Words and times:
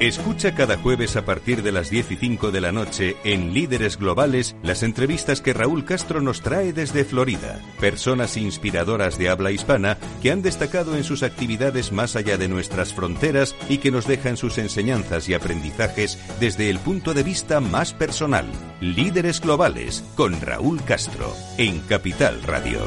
Escucha 0.00 0.54
cada 0.54 0.76
jueves 0.76 1.16
a 1.16 1.24
partir 1.24 1.62
de 1.62 1.72
las 1.72 1.88
10 1.88 2.12
y 2.12 2.16
5 2.16 2.50
de 2.50 2.60
la 2.60 2.70
noche 2.70 3.16
en 3.24 3.54
Líderes 3.54 3.96
Globales 3.96 4.54
las 4.62 4.82
entrevistas 4.82 5.40
que 5.40 5.54
Raúl 5.54 5.86
Castro 5.86 6.20
nos 6.20 6.42
trae 6.42 6.74
desde 6.74 7.06
Florida. 7.06 7.62
Personas 7.80 8.36
inspiradoras 8.36 9.16
de 9.16 9.30
habla 9.30 9.52
hispana 9.52 9.96
que 10.20 10.30
han 10.30 10.42
destacado 10.42 10.96
en 10.96 11.02
sus 11.02 11.22
actividades 11.22 11.92
más 11.92 12.14
allá 12.14 12.36
de 12.36 12.46
nuestras 12.46 12.92
fronteras 12.92 13.56
y 13.70 13.78
que 13.78 13.90
nos 13.90 14.06
dejan 14.06 14.36
sus 14.36 14.58
enseñanzas 14.58 15.30
y 15.30 15.34
aprendizajes 15.34 16.18
desde 16.40 16.68
el 16.68 16.78
punto 16.78 17.14
de 17.14 17.22
vista 17.22 17.60
más 17.60 17.94
personal. 17.94 18.44
Líderes 18.82 19.40
Globales 19.40 20.04
con 20.14 20.38
Raúl 20.42 20.84
Castro 20.84 21.34
en 21.56 21.80
Capital 21.80 22.42
Radio. 22.42 22.80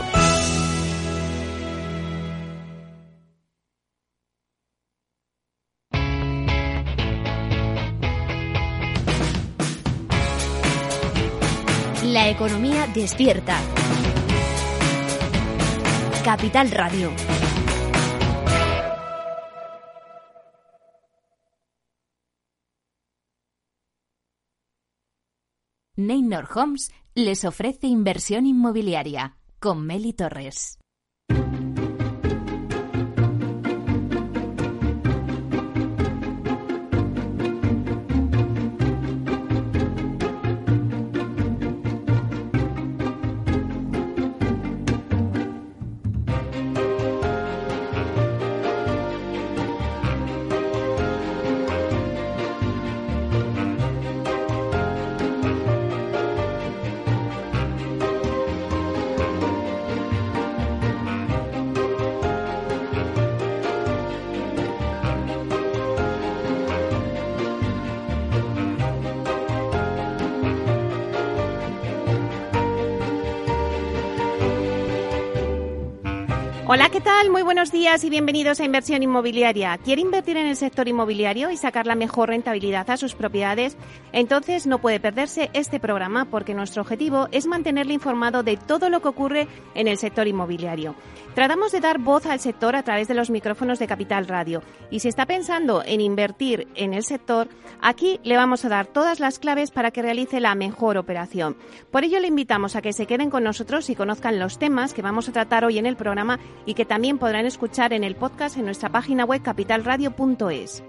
Economía 12.40 12.88
despierta. 12.88 13.60
Capital 16.24 16.72
Radio. 16.72 17.12
Neynor 25.98 26.48
Homes 26.56 26.94
les 27.14 27.44
ofrece 27.44 27.88
inversión 27.88 28.46
inmobiliaria 28.46 29.36
con 29.60 29.86
Meli 29.86 30.14
Torres. 30.14 30.79
Hola, 76.72 76.90
¿qué 76.90 77.02
tal? 77.02 77.32
Muy 77.32 77.42
buenos 77.42 77.72
días 77.72 78.04
y 78.04 78.12
bienvenidos 78.12 78.60
a 78.60 78.64
Inversión 78.64 79.02
Inmobiliaria. 79.02 79.76
¿Quiere 79.80 80.04
invertir 80.04 80.38
en 80.38 80.46
el 80.46 80.56
sector 80.56 80.88
inmobiliario 80.88 81.50
y 81.50 81.58
sacar 81.58 81.88
la 81.88 81.96
mejor 81.96 82.30
rentabilidad 82.30 82.88
a 82.92 82.98
sus 82.98 83.16
propiedades? 83.16 83.76
Entonces 84.12 84.68
no 84.68 84.78
puede 84.78 85.00
perderse 85.00 85.50
este 85.54 85.80
programa 85.80 86.26
porque 86.26 86.54
nuestro 86.54 86.84
objetivo 86.84 87.28
es 87.32 87.48
mantenerle 87.48 87.96
informado 87.96 88.44
de 88.44 88.56
todo 88.56 88.92
lo 88.92 89.02
que 89.02 89.08
ocurre 89.08 89.48
en 89.74 89.88
el 89.88 89.98
sector 89.98 90.28
inmobiliario. 90.28 90.94
Tratamos 91.34 91.72
de 91.72 91.80
dar 91.80 91.98
voz 91.98 92.28
al 92.28 92.40
sector 92.40 92.76
a 92.76 92.84
través 92.84 93.08
de 93.08 93.16
los 93.16 93.32
micrófonos 93.32 93.80
de 93.80 93.88
Capital 93.88 94.28
Radio 94.28 94.62
y 94.92 95.00
si 95.00 95.08
está 95.08 95.26
pensando 95.26 95.82
en 95.84 96.02
invertir 96.02 96.68
en 96.76 96.94
el 96.94 97.04
sector, 97.04 97.48
aquí 97.82 98.20
le 98.24 98.38
vamos 98.38 98.64
a 98.64 98.70
dar 98.70 98.86
todas 98.86 99.20
las 99.20 99.40
claves 99.40 99.72
para 99.72 99.90
que 99.90 100.04
realice 100.04 100.40
la 100.40 100.54
mejor 100.54 100.98
operación. 100.98 101.58
Por 101.90 102.04
ello 102.04 102.20
le 102.20 102.28
invitamos 102.28 102.76
a 102.76 102.84
que 102.84 102.94
se 102.94 103.08
queden 103.08 103.32
con 103.32 103.44
nosotros 103.44 103.90
y 103.90 103.96
conozcan 103.96 104.38
los 104.38 104.60
temas 104.60 104.94
que 104.94 105.02
vamos 105.02 105.30
a 105.30 105.32
tratar 105.32 105.66
hoy 105.66 105.80
en 105.80 105.88
el 105.88 105.96
programa 105.96 106.38
y 106.70 106.76
que 106.76 106.86
también 106.86 107.18
podrán 107.18 107.48
escuchar 107.48 107.94
en 107.94 108.04
el 108.04 108.16
podcast 108.16 108.56
en 108.56 108.66
nuestra 108.66 108.92
página 108.92 109.26
web 109.26 109.42
capitalradio.es. 109.42 110.84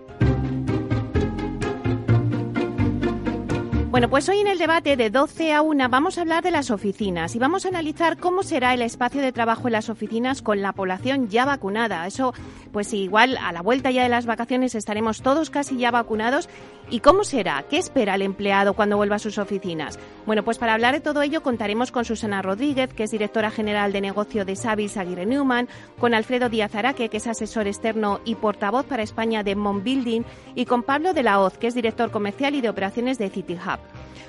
Bueno, 3.91 4.09
pues 4.09 4.29
hoy 4.29 4.39
en 4.39 4.47
el 4.47 4.59
debate 4.59 4.97
de 4.97 5.11
12 5.11 5.53
a 5.53 5.63
1 5.63 5.89
vamos 5.89 6.17
a 6.17 6.21
hablar 6.21 6.45
de 6.45 6.53
las 6.53 6.71
oficinas 6.71 7.35
y 7.35 7.41
vamos 7.41 7.67
a 7.67 7.71
analizar 7.71 8.19
cómo 8.19 8.45
será 8.45 8.73
el 8.73 8.83
espacio 8.83 9.21
de 9.21 9.33
trabajo 9.33 9.67
en 9.67 9.73
las 9.73 9.89
oficinas 9.89 10.43
con 10.43 10.63
la 10.63 10.73
población 10.73 11.29
ya 11.29 11.45
vacunada. 11.45 12.07
Eso, 12.07 12.33
pues 12.73 12.95
igual 12.95 13.37
a 13.43 13.51
la 13.51 13.63
vuelta 13.63 13.91
ya 13.91 14.05
de 14.05 14.09
las 14.09 14.27
vacaciones 14.27 14.77
estaremos 14.77 15.23
todos 15.23 15.51
casi 15.51 15.77
ya 15.77 15.91
vacunados. 15.91 16.49
¿Y 16.89 17.01
cómo 17.01 17.25
será? 17.25 17.65
¿Qué 17.69 17.79
espera 17.79 18.15
el 18.15 18.23
empleado 18.23 18.75
cuando 18.75 18.97
vuelva 18.97 19.17
a 19.17 19.21
sus 19.21 19.39
oficinas? 19.39 19.99
Bueno, 20.25 20.45
pues 20.45 20.59
para 20.59 20.75
hablar 20.75 20.95
de 20.95 21.01
todo 21.01 21.23
ello 21.23 21.43
contaremos 21.43 21.91
con 21.91 22.05
Susana 22.05 22.43
Rodríguez, 22.43 22.95
que 22.95 23.05
es 23.05 23.11
directora 23.11 23.51
general 23.51 23.93
de 23.93 24.01
negocio 24.01 24.45
de 24.45 24.55
Savis 24.55 24.97
Aguirre 24.97 25.27
Newman, 25.27 25.69
con 25.99 26.15
Alfredo 26.15 26.49
Díaz 26.49 26.77
Araque, 26.77 27.09
que 27.09 27.17
es 27.17 27.27
asesor 27.27 27.67
externo 27.67 28.21
y 28.25 28.37
portavoz 28.37 28.87
para 28.87 29.03
España 29.03 29.43
de 29.43 29.57
Mon 29.57 29.83
Building, 29.83 30.23
y 30.55 30.67
con 30.67 30.85
Pablo 30.85 31.13
de 31.13 31.25
la 31.25 31.41
Hoz, 31.41 31.59
que 31.59 31.67
es 31.67 31.75
director 31.75 32.13
comercial 32.13 32.55
y 32.55 32.61
de 32.61 32.69
operaciones 32.69 33.19
de 33.19 33.31
City 33.31 33.55
Hub. 33.55 33.80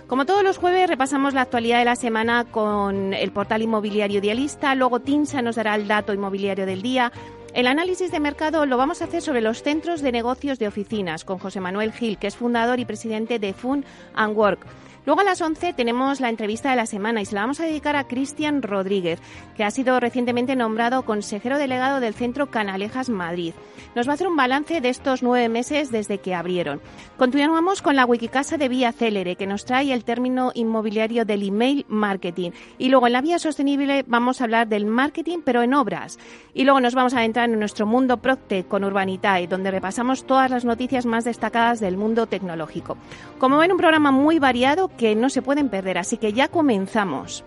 Como 0.07 0.25
todos 0.25 0.43
los 0.43 0.57
jueves, 0.57 0.89
repasamos 0.89 1.33
la 1.33 1.41
actualidad 1.41 1.79
de 1.79 1.85
la 1.85 1.95
semana 1.95 2.43
con 2.43 3.13
el 3.13 3.31
portal 3.31 3.61
inmobiliario 3.61 4.19
Idealista, 4.19 4.75
luego 4.75 4.99
Tinsa 4.99 5.41
nos 5.41 5.55
dará 5.55 5.75
el 5.75 5.87
dato 5.87 6.13
inmobiliario 6.13 6.65
del 6.65 6.81
día. 6.81 7.13
El 7.53 7.67
análisis 7.67 8.11
de 8.11 8.19
mercado 8.19 8.65
lo 8.65 8.75
vamos 8.75 9.01
a 9.01 9.05
hacer 9.05 9.21
sobre 9.21 9.39
los 9.39 9.63
centros 9.63 10.01
de 10.01 10.11
negocios 10.11 10.59
de 10.59 10.67
oficinas 10.67 11.23
con 11.23 11.37
José 11.37 11.61
Manuel 11.61 11.93
Gil, 11.93 12.17
que 12.17 12.27
es 12.27 12.35
fundador 12.35 12.79
y 12.79 12.85
presidente 12.85 13.39
de 13.39 13.53
Fun 13.53 13.85
and 14.13 14.37
Work. 14.37 14.65
Luego 15.03 15.21
a 15.21 15.23
las 15.23 15.41
11 15.41 15.73
tenemos 15.73 16.19
la 16.19 16.29
entrevista 16.29 16.69
de 16.69 16.75
la 16.75 16.85
semana 16.85 17.21
y 17.21 17.25
se 17.25 17.33
la 17.33 17.41
vamos 17.41 17.59
a 17.59 17.65
dedicar 17.65 17.95
a 17.95 18.07
Cristian 18.07 18.61
Rodríguez, 18.61 19.19
que 19.55 19.63
ha 19.63 19.71
sido 19.71 19.99
recientemente 19.99 20.55
nombrado 20.55 21.05
consejero 21.05 21.57
delegado 21.57 21.99
del 21.99 22.13
Centro 22.13 22.51
Canalejas 22.51 23.09
Madrid. 23.09 23.55
Nos 23.95 24.07
va 24.07 24.11
a 24.11 24.13
hacer 24.13 24.27
un 24.27 24.35
balance 24.35 24.79
de 24.79 24.89
estos 24.89 25.23
nueve 25.23 25.49
meses 25.49 25.91
desde 25.91 26.19
que 26.19 26.35
abrieron. 26.35 26.81
Continuamos 27.17 27.81
con 27.81 27.95
la 27.95 28.05
Wikicasa 28.05 28.57
de 28.57 28.69
Vía 28.69 28.91
Célere, 28.91 29.35
que 29.35 29.47
nos 29.47 29.65
trae 29.65 29.91
el 29.91 30.03
término 30.03 30.51
inmobiliario 30.53 31.25
del 31.25 31.47
email 31.47 31.85
marketing. 31.89 32.51
Y 32.77 32.89
luego 32.89 33.07
en 33.07 33.13
la 33.13 33.21
vía 33.21 33.39
sostenible 33.39 34.05
vamos 34.07 34.39
a 34.39 34.43
hablar 34.43 34.67
del 34.67 34.85
marketing, 34.85 35.39
pero 35.43 35.63
en 35.63 35.73
obras. 35.73 36.19
Y 36.53 36.63
luego 36.63 36.79
nos 36.79 36.93
vamos 36.93 37.15
a 37.15 37.25
entrar 37.25 37.49
en 37.49 37.57
nuestro 37.57 37.87
mundo 37.87 38.17
Procte 38.17 38.65
con 38.65 38.83
Urbanitae, 38.83 39.47
donde 39.47 39.71
repasamos 39.71 40.25
todas 40.25 40.51
las 40.51 40.63
noticias 40.63 41.07
más 41.07 41.25
destacadas 41.25 41.79
del 41.79 41.97
mundo 41.97 42.27
tecnológico. 42.27 42.97
Como 43.39 43.57
ven, 43.57 43.71
un 43.71 43.77
programa 43.77 44.11
muy 44.11 44.37
variado 44.37 44.90
que 44.97 45.15
no 45.15 45.29
se 45.29 45.41
pueden 45.41 45.69
perder, 45.69 45.97
así 45.97 46.17
que 46.17 46.33
ya 46.33 46.47
comenzamos. 46.47 47.43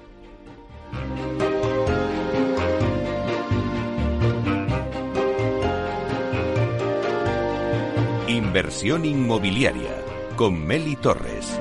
Inversión 8.29 9.05
inmobiliaria 9.05 10.03
con 10.37 10.65
Meli 10.65 10.97
Torres. 10.97 11.61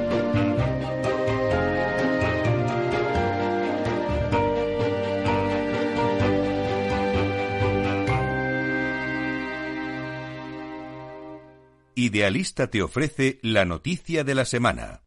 Idealista 11.96 12.68
te 12.68 12.82
ofrece 12.82 13.40
la 13.44 13.66
noticia 13.66 14.24
de 14.24 14.36
la 14.36 14.46
semana. 14.46 15.03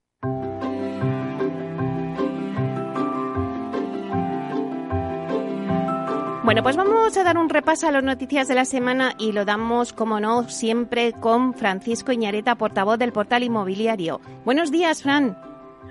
Bueno, 6.47 6.63
pues 6.63 6.77
vamos 6.77 7.17
a 7.17 7.25
dar 7.25 7.39
un 7.39 7.49
repaso 7.49 7.89
a 7.89 7.91
las 7.91 8.05
noticias 8.05 8.47
de 8.47 8.55
la 8.55 8.65
semana 8.65 9.15
y 9.19 9.33
lo 9.33 9.45
damos, 9.45 9.93
como 9.93 10.21
no, 10.21 10.49
siempre 10.49 11.13
con 11.13 11.55
Francisco 11.55 12.13
Iñareta, 12.13 12.55
portavoz 12.55 13.01
del 13.01 13.11
portal 13.11 13.43
inmobiliario. 13.43 14.21
Buenos 14.45 14.71
días, 14.71 15.03
Fran. 15.03 15.37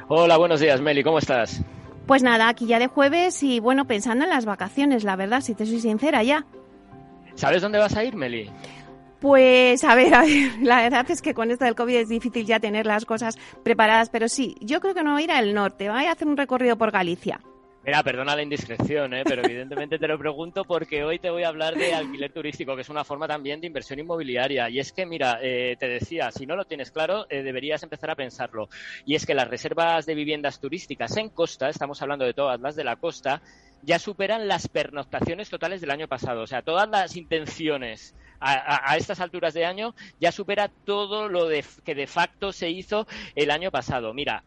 Hola, 0.08 0.38
buenos 0.38 0.62
días, 0.62 0.80
Meli, 0.80 1.04
¿cómo 1.04 1.18
estás? 1.18 1.62
Pues 2.08 2.24
nada, 2.24 2.48
aquí 2.48 2.68
ya 2.68 2.80
de 2.80 2.88
jueves 2.88 3.44
y 3.44 3.60
bueno, 3.60 3.84
pensando 3.86 4.24
en 4.24 4.30
las 4.30 4.46
vacaciones, 4.46 5.04
la 5.04 5.18
verdad, 5.18 5.42
si 5.42 5.56
te 5.56 5.66
soy 5.66 5.82
sincera 5.82 6.24
ya. 6.24 6.46
¿Sabes 7.34 7.62
dónde 7.62 7.80
vas 7.80 7.98
a 7.98 8.06
ir, 8.06 8.16
Meli? 8.16 8.50
Pues 9.20 9.84
a 9.84 9.94
ver, 9.94 10.14
a 10.14 10.22
ver, 10.22 10.54
la 10.62 10.84
verdad 10.84 11.06
es 11.12 11.22
que 11.22 11.34
con 11.34 11.52
esto 11.52 11.66
del 11.66 11.76
COVID 11.76 11.98
es 11.98 12.08
difícil 12.08 12.46
ya 12.46 12.62
tener 12.62 12.86
las 12.86 13.04
cosas 13.04 13.38
preparadas, 13.62 14.10
pero 14.10 14.30
sí, 14.30 14.56
yo 14.62 14.80
creo 14.80 14.94
que 14.94 15.04
no 15.04 15.12
voy 15.12 15.24
a 15.24 15.26
ir 15.26 15.32
al 15.34 15.54
norte, 15.54 15.90
voy 15.90 16.06
a 16.06 16.14
hacer 16.14 16.30
un 16.30 16.38
recorrido 16.38 16.78
por 16.78 16.92
Galicia. 16.92 17.42
Mira, 17.86 18.02
perdona 18.02 18.36
la 18.36 18.42
indiscreción, 18.42 19.14
¿eh? 19.14 19.22
pero 19.24 19.46
evidentemente 19.46 20.00
te 20.00 20.08
lo 20.08 20.18
pregunto 20.18 20.66
porque 20.66 21.04
hoy 21.04 21.20
te 21.20 21.30
voy 21.30 21.44
a 21.44 21.50
hablar 21.50 21.76
de 21.76 21.94
alquiler 21.94 22.34
turístico, 22.34 22.76
que 22.76 22.82
es 22.82 22.90
una 22.90 23.04
forma 23.04 23.28
también 23.28 23.62
de 23.62 23.68
inversión 23.68 24.00
inmobiliaria. 24.00 24.72
Y 24.72 24.80
es 24.80 24.92
que, 24.92 25.06
mira, 25.06 25.38
eh, 25.40 25.76
te 25.80 25.88
decía, 25.88 26.32
si 26.32 26.48
no 26.48 26.56
lo 26.56 26.66
tienes 26.66 26.90
claro, 26.90 27.28
eh, 27.30 27.44
deberías 27.44 27.84
empezar 27.84 28.10
a 28.10 28.16
pensarlo. 28.16 28.70
Y 29.06 29.14
es 29.14 29.28
que 29.28 29.36
las 29.36 29.48
reservas 29.48 30.08
de 30.08 30.16
viviendas 30.16 30.60
turísticas 30.60 31.16
en 31.18 31.30
costa, 31.30 31.70
estamos 31.70 32.02
hablando 32.02 32.26
de 32.26 32.34
todas 32.34 32.60
las 32.60 32.76
de 32.76 32.84
la 32.84 32.96
costa, 32.96 33.44
ya 33.84 34.00
superan 34.00 34.48
las 34.48 34.68
pernoctaciones 34.68 35.52
totales 35.52 35.80
del 35.80 35.92
año 35.92 36.08
pasado. 36.08 36.42
O 36.42 36.48
sea, 36.48 36.64
todas 36.64 36.90
las 36.90 37.16
intenciones 37.16 38.16
a, 38.40 38.98
estas 38.98 39.20
alturas 39.20 39.54
de 39.54 39.66
año 39.66 39.96
ya 40.20 40.32
supera 40.32 40.72
todo 40.86 41.30
lo 41.30 41.48
que 41.84 41.96
de 41.96 42.08
facto 42.08 42.52
se 42.52 42.72
hizo 42.72 43.06
el 43.36 43.52
año 43.52 43.70
pasado. 43.70 44.12
Mira, 44.14 44.44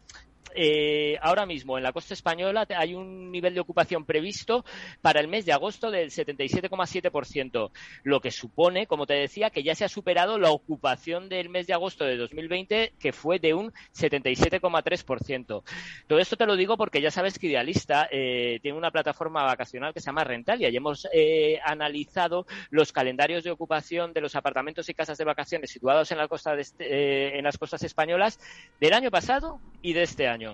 eh, 0.55 1.19
ahora 1.21 1.47
mismo 1.47 1.77
en 1.77 1.85
la 1.85 1.93
costa 1.93 2.15
española 2.15 2.67
hay 2.77 2.95
un 2.95 3.31
nivel 3.31 3.55
de 3.55 3.61
ocupación 3.61 4.05
previsto 4.05 4.65
para 5.03 5.21
el 5.21 5.29
mes 5.29 5.45
de 5.47 5.53
agosto 5.53 5.91
del 5.91 6.11
77,7%, 6.11 7.71
lo 8.05 8.21
que 8.21 8.31
supone, 8.31 8.87
como 8.87 9.07
te 9.07 9.15
decía, 9.15 9.51
que 9.51 9.63
ya 9.63 9.75
se 9.75 9.85
ha 9.85 9.89
superado 9.89 10.39
la 10.39 10.51
ocupación 10.51 11.29
del 11.29 11.49
mes 11.49 11.67
de 11.67 11.75
agosto 11.75 12.05
de 12.05 12.17
2020, 12.17 12.95
que 12.99 13.13
fue 13.13 13.39
de 13.39 13.55
un 13.55 13.73
77,3%. 13.95 15.63
Todo 16.07 16.19
esto 16.19 16.37
te 16.37 16.47
lo 16.47 16.57
digo 16.57 16.77
porque 16.77 17.01
ya 17.01 17.11
sabes 17.11 17.39
que 17.39 17.49
Idealista 17.49 18.09
eh, 18.11 18.59
tiene 18.63 18.79
una 18.79 18.91
plataforma 18.91 19.43
vacacional 19.45 19.93
que 19.93 20.01
se 20.01 20.07
llama 20.07 20.25
Rentalia 20.25 20.69
y 20.69 20.77
hemos 20.77 21.09
eh, 21.13 21.59
analizado 21.65 22.47
los 22.71 22.93
calendarios 22.93 23.45
de 23.45 23.51
ocupación 23.51 24.13
de 24.13 24.21
los 24.21 24.37
apartamentos 24.37 24.89
y 24.89 24.95
casas 24.95 25.19
de 25.19 25.25
vacaciones 25.25 25.71
situados 25.71 26.11
en, 26.13 26.19
la 26.19 26.29
costa 26.29 26.55
este, 26.59 27.39
en 27.39 27.45
las 27.45 27.59
costas 27.59 27.83
españolas 27.83 28.39
del 28.81 28.93
año 28.93 29.11
pasado 29.11 29.61
y 29.83 29.93
de 29.93 30.03
este 30.03 30.29
año. 30.29 30.48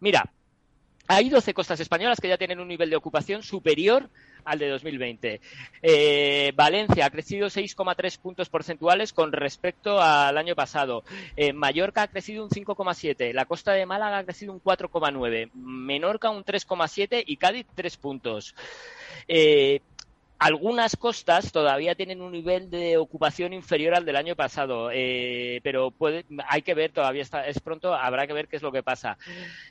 Mira, 0.00 0.30
hay 1.08 1.28
12 1.28 1.54
costas 1.54 1.78
españolas 1.78 2.20
que 2.20 2.28
ya 2.28 2.38
tienen 2.38 2.58
un 2.58 2.68
nivel 2.68 2.90
de 2.90 2.96
ocupación 2.96 3.42
superior 3.42 4.08
al 4.44 4.58
de 4.58 4.68
2020. 4.68 5.40
Eh, 5.82 6.52
Valencia 6.54 7.06
ha 7.06 7.10
crecido 7.10 7.48
6,3 7.48 8.18
puntos 8.18 8.48
porcentuales 8.48 9.12
con 9.12 9.32
respecto 9.32 10.00
al 10.00 10.36
año 10.38 10.54
pasado. 10.54 11.04
Eh, 11.36 11.52
Mallorca 11.52 12.02
ha 12.02 12.08
crecido 12.08 12.44
un 12.44 12.50
5,7. 12.50 13.32
La 13.32 13.44
costa 13.44 13.72
de 13.72 13.86
Málaga 13.86 14.18
ha 14.18 14.24
crecido 14.24 14.52
un 14.52 14.60
4,9. 14.60 15.50
Menorca 15.54 16.30
un 16.30 16.44
3,7 16.44 17.22
y 17.26 17.36
Cádiz 17.36 17.66
3 17.74 17.96
puntos. 17.98 18.54
Eh, 19.28 19.80
algunas 20.38 20.96
costas 20.96 21.50
todavía 21.50 21.94
tienen 21.94 22.20
un 22.20 22.32
nivel 22.32 22.68
de 22.68 22.98
ocupación 22.98 23.54
inferior 23.54 23.94
al 23.94 24.04
del 24.04 24.16
año 24.16 24.36
pasado, 24.36 24.90
eh, 24.92 25.60
pero 25.62 25.90
puede, 25.90 26.26
hay 26.48 26.60
que 26.62 26.74
ver, 26.74 26.92
todavía 26.92 27.22
está, 27.22 27.46
es 27.46 27.60
pronto, 27.60 27.94
habrá 27.94 28.26
que 28.26 28.34
ver 28.34 28.46
qué 28.46 28.56
es 28.56 28.62
lo 28.62 28.72
que 28.72 28.82
pasa. 28.82 29.16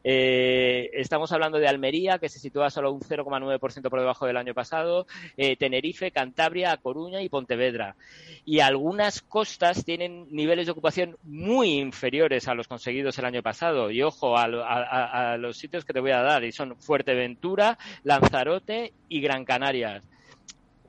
Eh, 0.04 0.90
estamos 0.94 1.32
hablando 1.32 1.60
de 1.60 1.68
Almería, 1.68 2.18
que 2.18 2.30
se 2.30 2.40
sitúa 2.40 2.72
solo 2.72 2.92
un 2.92 3.02
0,9% 3.02 3.90
por 3.90 4.00
debajo 4.00 4.26
del 4.26 4.38
año 4.38 4.56
pasado, 4.56 5.06
eh, 5.38 5.56
Tenerife, 5.56 6.10
Cantabria, 6.10 6.78
Coruña 6.78 7.22
y 7.22 7.30
Pontevedra. 7.30 7.96
Y 8.44 8.60
algunas 8.60 9.22
costas 9.22 9.86
tienen 9.86 10.28
niveles 10.32 10.66
de 10.66 10.72
ocupación 10.72 11.18
muy 11.24 11.78
inferiores 11.78 12.48
a 12.48 12.56
los 12.56 12.68
conseguidos 12.68 13.18
el 13.20 13.26
año 13.26 13.44
pasado. 13.44 13.92
Y 13.92 14.02
ojo 14.02 14.38
a, 14.38 14.44
a 14.44 15.38
los 15.38 15.58
sitios 15.58 15.86
que 15.86 15.94
te 15.94 16.00
voy 16.00 16.12
a 16.12 16.22
dar, 16.22 16.44
y 16.44 16.52
son 16.52 16.76
Fuerteventura, 16.78 17.78
Lanzarote 18.04 18.94
y 19.10 19.22
Gran 19.22 19.46
Canaria 19.46 20.02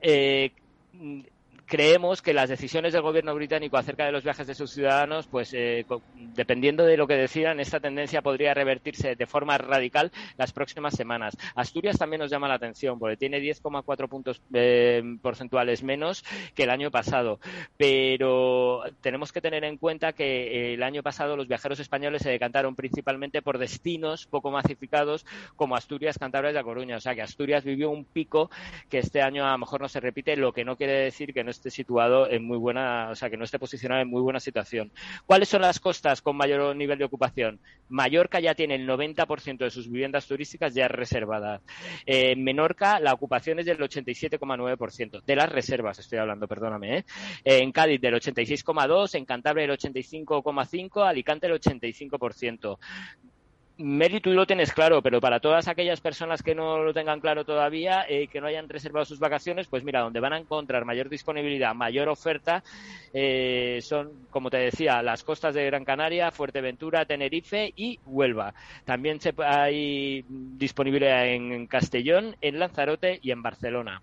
eh, 0.01 0.51
creemos 1.67 2.21
que 2.21 2.33
las 2.33 2.49
decisiones 2.49 2.93
del 2.93 3.01
gobierno 3.01 3.35
británico 3.35 3.77
acerca 3.77 4.05
de 4.05 4.11
los 4.11 4.23
viajes 4.23 4.47
de 4.47 4.55
sus 4.55 4.71
ciudadanos, 4.71 5.27
pues 5.27 5.53
eh, 5.53 5.85
dependiendo 6.15 6.85
de 6.85 6.97
lo 6.97 7.07
que 7.07 7.15
decidan, 7.15 7.59
esta 7.59 7.79
tendencia 7.79 8.21
podría 8.21 8.53
revertirse 8.53 9.15
de 9.15 9.25
forma 9.27 9.57
radical 9.57 10.11
las 10.37 10.53
próximas 10.53 10.95
semanas. 10.95 11.37
Asturias 11.55 11.97
también 11.97 12.21
nos 12.21 12.31
llama 12.31 12.47
la 12.47 12.55
atención 12.55 12.97
porque 12.97 13.17
tiene 13.17 13.39
10,4 13.39 14.07
puntos 14.07 14.41
eh, 14.53 15.03
porcentuales 15.21 15.83
menos 15.83 16.23
que 16.55 16.63
el 16.63 16.69
año 16.69 16.89
pasado, 16.89 17.39
pero 17.75 18.83
tenemos 19.01 19.33
que 19.33 19.41
tener 19.41 19.65
en 19.65 19.77
cuenta 19.77 20.13
que 20.13 20.73
el 20.73 20.83
año 20.83 21.03
pasado 21.03 21.35
los 21.35 21.49
viajeros 21.49 21.79
españoles 21.79 22.21
se 22.21 22.29
decantaron 22.29 22.75
principalmente 22.75 23.41
por 23.41 23.57
destinos 23.57 24.25
poco 24.25 24.51
masificados 24.51 25.25
como 25.57 25.75
Asturias, 25.75 26.17
Cantabria 26.17 26.51
y 26.51 26.53
La 26.53 26.63
Coruña, 26.63 26.95
o 26.95 27.01
sea 27.01 27.13
que 27.13 27.21
Asturias 27.21 27.65
vivió 27.65 27.89
un 27.89 28.05
pico 28.05 28.49
que 28.89 28.99
este 28.99 29.21
año 29.21 29.45
a 29.45 29.51
lo 29.51 29.57
mejor 29.57 29.81
no 29.81 29.89
se 29.89 29.99
repite, 29.99 30.37
lo 30.37 30.53
que 30.53 30.63
no 30.63 30.77
quiere 30.77 30.93
decir 30.93 31.33
que 31.33 31.43
no 31.43 31.51
esté 31.57 31.69
situado 31.69 32.29
en 32.29 32.43
muy 32.43 32.57
buena, 32.57 33.09
o 33.11 33.15
sea, 33.15 33.29
que 33.29 33.37
no 33.37 33.43
esté 33.43 33.59
posicionado 33.59 34.01
en 34.01 34.09
muy 34.09 34.21
buena 34.21 34.39
situación. 34.39 34.91
¿Cuáles 35.25 35.49
son 35.49 35.61
las 35.61 35.79
costas 35.79 36.21
con 36.21 36.37
mayor 36.37 36.75
nivel 36.75 36.97
de 36.97 37.05
ocupación? 37.05 37.59
Mallorca 37.89 38.39
ya 38.39 38.55
tiene 38.55 38.75
el 38.75 38.87
90% 38.87 39.57
de 39.57 39.69
sus 39.69 39.89
viviendas 39.89 40.27
turísticas 40.27 40.73
ya 40.73 40.87
reservadas. 40.87 41.61
en 42.05 42.43
Menorca 42.43 42.99
la 42.99 43.13
ocupación 43.13 43.59
es 43.59 43.65
del 43.65 43.77
87,9%. 43.79 45.23
De 45.23 45.35
las 45.35 45.49
reservas 45.49 45.99
estoy 45.99 46.19
hablando, 46.19 46.47
perdóname. 46.47 46.99
¿eh? 46.99 47.05
En 47.43 47.71
Cádiz 47.71 47.99
del 48.01 48.15
86,2%, 48.15 49.15
en 49.15 49.25
Cantabria 49.25 49.65
el 49.65 49.71
85,5%, 49.71 51.07
Alicante 51.07 51.47
el 51.47 51.53
85%. 51.53 52.77
Mary, 53.79 54.19
tú 54.21 54.31
lo 54.31 54.47
tienes 54.47 54.73
claro, 54.73 55.03
pero 55.03 55.21
para 55.21 55.39
todas 55.39 55.67
aquellas 55.67 56.01
personas 56.01 56.41
que 56.41 56.55
no 56.55 56.79
lo 56.79 56.93
tengan 56.93 57.19
claro 57.19 57.45
todavía, 57.45 58.05
eh, 58.09 58.27
que 58.27 58.41
no 58.41 58.47
hayan 58.47 58.67
reservado 58.67 59.05
sus 59.05 59.19
vacaciones, 59.19 59.67
pues 59.67 59.83
mira, 59.83 60.01
donde 60.01 60.19
van 60.19 60.33
a 60.33 60.39
encontrar 60.39 60.83
mayor 60.83 61.09
disponibilidad, 61.09 61.75
mayor 61.75 62.09
oferta, 62.09 62.63
eh, 63.13 63.79
son, 63.83 64.11
como 64.31 64.49
te 64.49 64.57
decía, 64.57 65.03
las 65.03 65.23
costas 65.23 65.53
de 65.53 65.65
Gran 65.65 65.85
Canaria, 65.85 66.31
Fuerteventura, 66.31 67.05
Tenerife 67.05 67.71
y 67.75 67.99
Huelva. 68.07 68.55
También 68.83 69.21
se, 69.21 69.33
hay 69.37 70.25
disponibilidad 70.27 71.27
en 71.27 71.67
Castellón, 71.67 72.35
en 72.41 72.57
Lanzarote 72.57 73.19
y 73.21 73.29
en 73.29 73.43
Barcelona. 73.43 74.01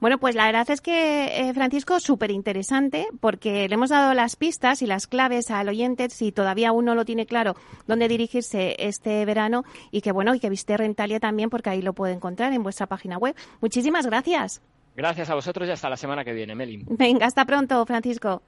Bueno, 0.00 0.18
pues 0.18 0.34
la 0.34 0.46
verdad 0.46 0.70
es 0.70 0.80
que, 0.80 1.48
eh, 1.48 1.54
Francisco, 1.54 1.98
súper 2.00 2.30
interesante 2.30 3.08
porque 3.20 3.68
le 3.68 3.74
hemos 3.74 3.90
dado 3.90 4.14
las 4.14 4.36
pistas 4.36 4.82
y 4.82 4.86
las 4.86 5.06
claves 5.06 5.50
al 5.50 5.68
oyente 5.68 6.08
si 6.10 6.32
todavía 6.32 6.72
uno 6.72 6.94
lo 6.94 7.04
tiene 7.04 7.26
claro 7.26 7.56
dónde 7.86 8.08
dirigirse 8.08 8.76
este 8.78 9.24
verano 9.24 9.64
y 9.90 10.00
que, 10.00 10.12
bueno, 10.12 10.34
y 10.34 10.40
que 10.40 10.50
visite 10.50 10.76
Rentalia 10.76 11.20
también 11.20 11.50
porque 11.50 11.70
ahí 11.70 11.82
lo 11.82 11.92
puede 11.92 12.12
encontrar 12.12 12.52
en 12.52 12.62
vuestra 12.62 12.86
página 12.86 13.18
web. 13.18 13.34
Muchísimas 13.60 14.06
gracias. 14.06 14.62
Gracias 14.96 15.30
a 15.30 15.34
vosotros 15.34 15.68
y 15.68 15.70
hasta 15.70 15.88
la 15.88 15.96
semana 15.96 16.24
que 16.24 16.32
viene, 16.32 16.54
Meli. 16.54 16.84
Venga, 16.88 17.26
hasta 17.26 17.44
pronto, 17.44 17.84
Francisco. 17.86 18.42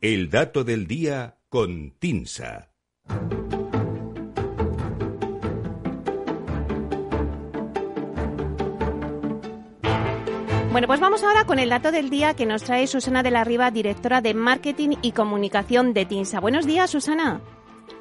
El 0.00 0.30
dato 0.30 0.62
del 0.62 0.86
día 0.86 1.36
con 1.56 1.90
Tinsa. 1.92 2.68
Bueno, 10.70 10.86
pues 10.86 11.00
vamos 11.00 11.22
ahora 11.22 11.46
con 11.46 11.58
el 11.58 11.70
dato 11.70 11.92
del 11.92 12.10
día 12.10 12.34
que 12.34 12.44
nos 12.44 12.62
trae 12.62 12.86
Susana 12.86 13.22
de 13.22 13.30
la 13.30 13.42
Riva, 13.42 13.70
directora 13.70 14.20
de 14.20 14.34
Marketing 14.34 14.96
y 15.00 15.12
Comunicación 15.12 15.94
de 15.94 16.04
TINSA. 16.04 16.40
Buenos 16.40 16.66
días, 16.66 16.90
Susana. 16.90 17.40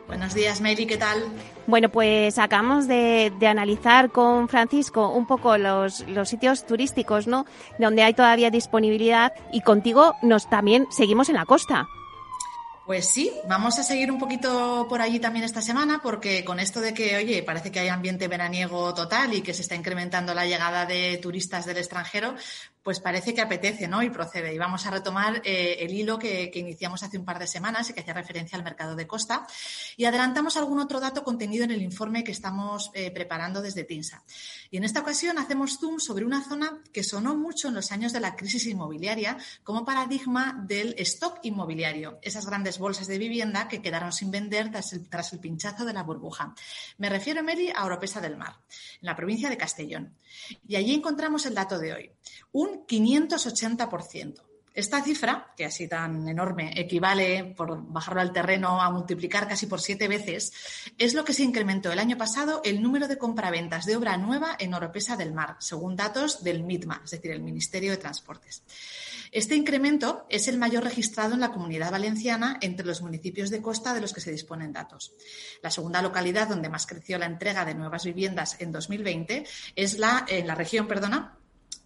Buenos 0.07 0.33
días, 0.33 0.59
Mary, 0.59 0.85
¿qué 0.85 0.97
tal? 0.97 1.23
Bueno, 1.65 1.87
pues 1.87 2.37
acabamos 2.37 2.89
de, 2.89 3.31
analizar 3.47 4.11
con 4.11 4.49
Francisco 4.49 5.07
un 5.07 5.27
poco 5.27 5.57
los, 5.57 6.05
los, 6.09 6.27
sitios 6.27 6.65
turísticos, 6.65 7.25
¿no? 7.25 7.45
Donde 7.79 8.03
hay 8.03 8.13
todavía 8.13 8.51
disponibilidad 8.51 9.31
y 9.53 9.61
contigo 9.61 10.13
nos 10.21 10.49
también 10.49 10.87
seguimos 10.91 11.29
en 11.29 11.35
la 11.35 11.45
costa. 11.45 11.87
Pues 12.85 13.07
sí, 13.07 13.31
vamos 13.47 13.79
a 13.79 13.83
seguir 13.83 14.11
un 14.11 14.19
poquito 14.19 14.85
por 14.87 15.01
allí 15.01 15.19
también 15.19 15.43
esta 15.43 15.59
semana, 15.59 16.01
porque 16.03 16.45
con 16.45 16.59
esto 16.59 16.81
de 16.81 16.93
que, 16.93 17.15
oye, 17.15 17.41
parece 17.41 17.71
que 17.71 17.79
hay 17.79 17.87
ambiente 17.87 18.27
veraniego 18.27 18.93
total 18.93 19.33
y 19.33 19.41
que 19.41 19.55
se 19.55 19.63
está 19.63 19.73
incrementando 19.73 20.35
la 20.35 20.45
llegada 20.45 20.85
de 20.85 21.17
turistas 21.17 21.65
del 21.65 21.77
extranjero, 21.77 22.35
Pues 22.85 22.99
parece 22.99 23.33
que 23.33 23.41
apetece, 23.41 23.87
¿no? 23.87 24.03
Y 24.03 24.11
procede. 24.11 24.53
Y 24.53 24.59
vamos 24.59 24.85
a 24.85 24.91
retomar 24.91 25.41
eh, 25.43 25.77
el 25.79 25.91
hilo 25.91 26.19
que, 26.19 26.51
iniciamos 26.53 27.01
hace 27.01 27.17
un 27.17 27.25
par 27.25 27.39
de 27.39 27.47
semanas 27.47 27.89
y 27.89 27.93
que 27.93 28.01
hacía 28.01 28.13
referencia 28.13 28.59
al 28.59 28.63
mercado 28.63 28.95
de 28.95 29.07
costa. 29.07 29.47
Y 29.97 30.05
adelantamos 30.05 30.55
algún 30.55 30.77
otro 30.77 30.99
dato 30.99 31.23
contenido 31.23 31.63
en 31.63 31.71
el 31.71 31.81
informe 31.81 32.23
que 32.23 32.31
estamos 32.31 32.91
eh, 32.93 33.09
preparando 33.09 33.63
desde 33.63 33.85
TINSA. 33.85 34.23
Y 34.69 34.77
en 34.77 34.83
esta 34.83 34.99
ocasión 34.99 35.39
hacemos 35.39 35.79
zoom 35.79 35.99
sobre 35.99 36.25
una 36.25 36.43
zona 36.43 36.77
que 36.93 37.03
sonó 37.03 37.35
mucho 37.35 37.69
en 37.69 37.73
los 37.73 37.91
años 37.91 38.13
de 38.13 38.19
la 38.19 38.35
crisis 38.35 38.67
inmobiliaria 38.67 39.39
como 39.63 39.83
paradigma 39.83 40.55
del 40.67 40.93
stock 40.99 41.39
inmobiliario, 41.41 42.19
esas 42.21 42.45
grandes 42.45 42.77
bolsas 42.77 43.07
de 43.07 43.17
vivienda 43.17 43.67
que 43.67 43.81
quedaron 43.81 44.11
sin 44.11 44.29
vender 44.29 44.69
tras 44.69 44.93
el, 44.93 45.09
tras 45.09 45.33
el 45.33 45.39
pinchazo 45.39 45.85
de 45.85 45.93
la 45.93 46.03
burbuja. 46.03 46.53
Me 46.99 47.09
refiero, 47.09 47.41
Meli, 47.41 47.71
a 47.75 47.83
Oropesa 47.83 48.21
del 48.21 48.37
Mar, 48.37 48.57
en 49.01 49.07
la 49.07 49.15
provincia 49.15 49.49
de 49.49 49.57
Castellón. 49.57 50.13
Y 50.67 50.75
allí 50.75 50.93
encontramos 50.93 51.47
el 51.47 51.55
dato 51.55 51.79
de 51.79 51.93
hoy. 51.93 52.11
Un 52.55 52.87
580%. 52.87 54.41
Esta 54.73 55.03
cifra, 55.03 55.53
que 55.57 55.65
así 55.65 55.89
tan 55.89 56.25
enorme, 56.29 56.71
equivale, 56.79 57.53
por 57.53 57.85
bajarlo 57.91 58.21
al 58.21 58.31
terreno, 58.31 58.81
a 58.81 58.89
multiplicar 58.91 59.45
casi 59.45 59.65
por 59.65 59.81
siete 59.81 60.07
veces, 60.07 60.53
es 60.97 61.13
lo 61.15 61.25
que 61.25 61.33
se 61.33 61.43
incrementó 61.43 61.91
el 61.91 61.99
año 61.99 62.17
pasado 62.17 62.61
el 62.63 62.81
número 62.81 63.09
de 63.09 63.17
compraventas 63.17 63.85
de 63.85 63.97
obra 63.97 64.15
nueva 64.15 64.55
en 64.57 64.73
Oropesa 64.73 65.17
del 65.17 65.33
Mar, 65.33 65.57
según 65.59 65.97
datos 65.97 66.45
del 66.45 66.63
MITMA, 66.63 67.01
es 67.03 67.11
decir, 67.11 67.31
el 67.31 67.41
Ministerio 67.41 67.91
de 67.91 67.97
Transportes. 67.97 68.63
Este 69.33 69.57
incremento 69.57 70.25
es 70.29 70.47
el 70.47 70.57
mayor 70.57 70.85
registrado 70.85 71.33
en 71.33 71.41
la 71.41 71.51
comunidad 71.51 71.91
valenciana 71.91 72.57
entre 72.61 72.85
los 72.85 73.01
municipios 73.01 73.49
de 73.49 73.61
costa 73.61 73.93
de 73.93 73.99
los 73.99 74.13
que 74.13 74.21
se 74.21 74.31
disponen 74.31 74.71
datos. 74.71 75.13
La 75.61 75.71
segunda 75.71 76.01
localidad 76.01 76.47
donde 76.47 76.69
más 76.69 76.87
creció 76.87 77.17
la 77.17 77.25
entrega 77.25 77.65
de 77.65 77.75
nuevas 77.75 78.05
viviendas 78.05 78.61
en 78.61 78.71
2020 78.71 79.45
es 79.75 79.99
la, 79.99 80.25
en 80.29 80.47
la 80.47 80.55
región, 80.55 80.87
perdona, 80.87 81.37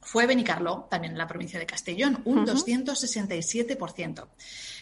fue 0.10 0.26
Benicarló, 0.26 0.88
también 0.90 1.12
en 1.12 1.20
la 1.20 1.28
provincia 1.28 1.60
de 1.60 1.68
Castellón, 1.68 2.24
un 2.26 2.44
267%. 2.44 4.28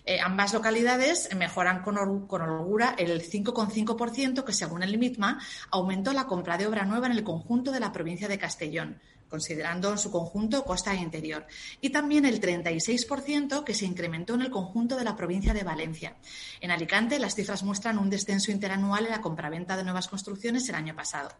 Eh, 0.05 0.21
ambas 0.21 0.53
localidades 0.53 1.27
mejoran 1.35 1.81
con, 1.81 1.97
holgura 1.97 2.95
el 2.97 3.21
5,5% 3.21 4.45
que, 4.45 4.53
según 4.53 4.83
el 4.83 4.97
MITMA, 4.97 5.41
aumentó 5.69 6.13
la 6.13 6.27
compra 6.27 6.57
de 6.57 6.65
obra 6.65 6.85
nueva 6.85 7.07
en 7.07 7.11
el 7.11 7.25
conjunto 7.25 7.73
de 7.73 7.81
la 7.81 7.91
provincia 7.91 8.29
de 8.29 8.37
Castellón, 8.37 9.01
considerando 9.27 9.91
en 9.91 9.97
su 9.97 10.11
conjunto 10.11 10.63
costa 10.63 10.93
e 10.93 11.01
interior, 11.01 11.45
y 11.81 11.89
también 11.89 12.23
el 12.23 12.39
36% 12.39 13.65
que 13.65 13.73
se 13.73 13.85
incrementó 13.85 14.35
en 14.35 14.43
el 14.43 14.49
conjunto 14.49 14.95
de 14.95 15.03
la 15.03 15.17
provincia 15.17 15.53
de 15.53 15.65
Valencia. 15.65 16.15
En 16.61 16.71
Alicante, 16.71 17.19
las 17.19 17.35
cifras 17.35 17.63
muestran 17.63 17.97
un 17.97 18.09
descenso 18.09 18.53
interanual 18.53 19.03
en 19.03 19.11
la 19.11 19.19
compraventa 19.19 19.75
de 19.75 19.83
nuevas 19.83 20.07
construcciones 20.07 20.69
el 20.69 20.75
año 20.75 20.95
pasado. 20.95 21.35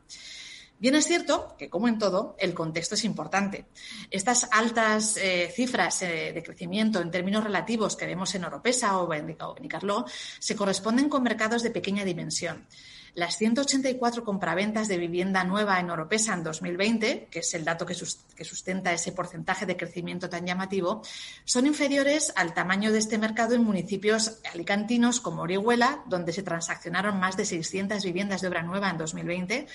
Bien 0.80 0.94
es 0.94 1.08
cierto 1.08 1.56
que, 1.58 1.70
como 1.70 1.88
en 1.88 1.98
todo, 1.98 2.36
el 2.40 2.54
contexto 2.54 2.96
es 2.96 3.04
importante. 3.04 3.66
Estas 4.12 4.48
altas 4.52 5.18
eh, 5.18 5.52
cifras 5.56 6.04
eh, 6.04 6.32
de 6.34 6.44
crecimiento 6.44 7.02
en 7.02 7.10
términos 7.10 7.44
relativos 7.44 7.96
que 7.96 8.06
vemos 8.06 8.36
en 8.36 8.46
Oropesa 8.46 9.00
o 9.00 9.12
en 9.14 9.36
se 10.40 10.56
corresponden 10.56 11.10
con 11.10 11.24
mercados 11.24 11.64
de 11.64 11.72
pequeña 11.72 12.06
dimensión. 12.06 12.68
Las 13.18 13.38
184 13.38 14.24
compraventas 14.24 14.88
de 14.88 15.00
vivienda 15.00 15.44
nueva 15.44 15.80
en 15.80 15.90
Oropesa 15.90 16.36
en 16.36 16.44
2020, 16.44 17.30
que 17.32 17.40
es 17.40 17.52
el 17.56 17.66
dato 17.66 17.84
que, 17.84 17.96
sustenta 17.96 18.94
ese 18.94 19.12
porcentaje 19.12 19.66
de 19.66 19.76
crecimiento 19.76 20.30
tan 20.30 20.46
llamativo, 20.46 21.02
son 21.44 21.66
inferiores 21.66 22.32
al 22.36 22.54
tamaño 22.54 22.92
de 22.92 23.00
este 23.00 23.18
mercado 23.18 23.56
en 23.56 23.64
municipios 23.64 24.38
alicantinos 24.54 25.20
como 25.20 25.42
Orihuela, 25.42 26.04
donde 26.06 26.32
se 26.32 26.44
transaccionaron 26.44 27.20
más 27.20 27.36
de 27.36 27.46
600 27.46 28.04
viviendas 28.04 28.42
de 28.42 28.50
obra 28.50 28.62
nueva 28.62 28.92
en 28.92 29.00
2020, 29.00 29.68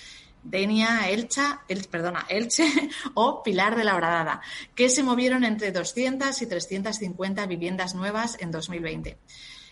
Denia, 0.43 1.09
Elcha, 1.09 1.61
El, 1.67 1.85
perdona, 1.85 2.25
Elche 2.29 2.65
o 3.13 3.43
Pilar 3.43 3.75
de 3.75 3.83
la 3.83 3.95
Horadada, 3.95 4.41
que 4.75 4.89
se 4.89 5.03
movieron 5.03 5.43
entre 5.43 5.71
200 5.71 6.41
y 6.41 6.45
350 6.45 7.45
viviendas 7.45 7.95
nuevas 7.95 8.37
en 8.39 8.51
2020. 8.51 9.17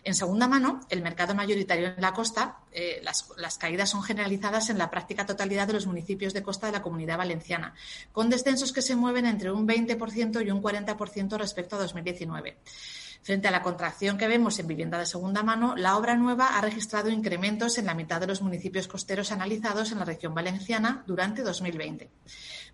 En 0.04 0.16
segunda 0.16 0.48
mano, 0.48 0.82
el 0.90 1.04
mercado 1.04 1.36
mayoritario 1.36 1.90
en 1.90 2.02
la 2.02 2.14
costa, 2.14 2.58
eh, 2.72 3.02
las, 3.04 3.30
las, 3.38 3.60
caídas 3.60 3.92
son 3.92 4.02
generalizadas 4.02 4.72
en 4.72 4.80
la 4.80 4.90
práctica 4.90 5.28
totalidad 5.28 5.68
de 5.68 5.74
los 5.74 5.86
municipios 5.86 6.34
de 6.34 6.42
costa 6.42 6.66
de 6.66 6.74
la 6.74 6.82
comunidad 6.82 7.20
valenciana, 7.20 7.76
con 8.12 8.30
descensos 8.30 8.74
que 8.74 8.82
se 8.82 8.96
mueven 8.96 9.28
entre 9.28 9.52
un 9.52 9.68
20% 9.68 10.44
y 10.44 10.50
un 10.50 10.64
40% 10.64 11.38
respecto 11.38 11.76
a 11.76 11.80
2019. 11.80 12.58
Frente 13.24 13.48
a 13.48 13.52
la 13.52 13.62
contracción 13.62 14.18
que 14.18 14.28
vemos 14.28 14.58
en 14.58 14.68
vivienda 14.68 14.98
de 14.98 15.06
segunda 15.06 15.44
mano, 15.44 15.76
la 15.76 15.96
obra 15.96 16.16
nueva 16.16 16.58
ha 16.58 16.62
registrado 16.62 17.10
incrementos 17.10 17.78
en 17.78 17.86
la 17.86 17.94
mitad 17.94 18.20
de 18.20 18.26
los 18.26 18.42
municipios 18.42 18.88
costeros 18.88 19.32
analizados 19.32 19.92
en 19.92 20.00
la 20.00 20.06
región 20.06 20.34
valenciana 20.34 21.04
durante 21.06 21.44
2020. 21.44 22.10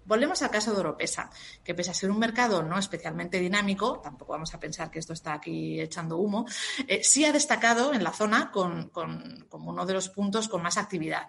Volvemos 0.07 0.41
al 0.41 0.49
caso 0.49 0.73
de 0.73 0.79
Oropesa, 0.79 1.29
que 1.63 1.75
pese 1.75 1.91
a 1.91 1.93
ser 1.93 2.09
un 2.09 2.17
mercado 2.17 2.63
no 2.63 2.79
especialmente 2.79 3.39
dinámico, 3.39 3.99
tampoco 3.99 4.31
vamos 4.31 4.53
a 4.53 4.59
pensar 4.59 4.89
que 4.89 4.99
esto 4.99 5.11
está 5.11 5.33
aquí 5.33 5.81
echando 5.81 6.17
humo, 6.17 6.45
eh, 6.87 7.03
sí 7.03 7.25
ha 7.25 7.33
destacado 7.33 7.93
en 7.93 8.03
la 8.03 8.13
zona 8.13 8.49
con, 8.49 8.89
como 8.89 9.69
uno 9.69 9.85
de 9.85 9.93
los 9.93 10.07
puntos 10.07 10.47
con 10.47 10.63
más 10.63 10.77
actividad. 10.77 11.27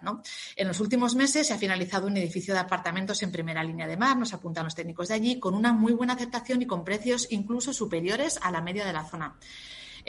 En 0.55 0.67
los 0.67 0.79
últimos 0.79 1.15
meses 1.15 1.47
se 1.47 1.53
ha 1.53 1.57
finalizado 1.57 2.07
un 2.07 2.15
edificio 2.15 2.53
de 2.53 2.61
apartamentos 2.61 3.21
en 3.21 3.33
primera 3.33 3.63
línea 3.63 3.85
de 3.85 3.97
mar, 3.97 4.15
nos 4.15 4.33
apuntan 4.33 4.63
los 4.63 4.75
técnicos 4.75 5.09
de 5.09 5.15
allí, 5.15 5.39
con 5.39 5.55
una 5.55 5.73
muy 5.73 5.91
buena 5.91 6.13
aceptación 6.13 6.61
y 6.61 6.65
con 6.65 6.85
precios 6.85 7.27
incluso 7.31 7.73
superiores 7.73 8.39
a 8.41 8.49
la 8.49 8.61
media 8.61 8.85
de 8.85 8.93
la 8.93 9.03
zona. 9.03 9.37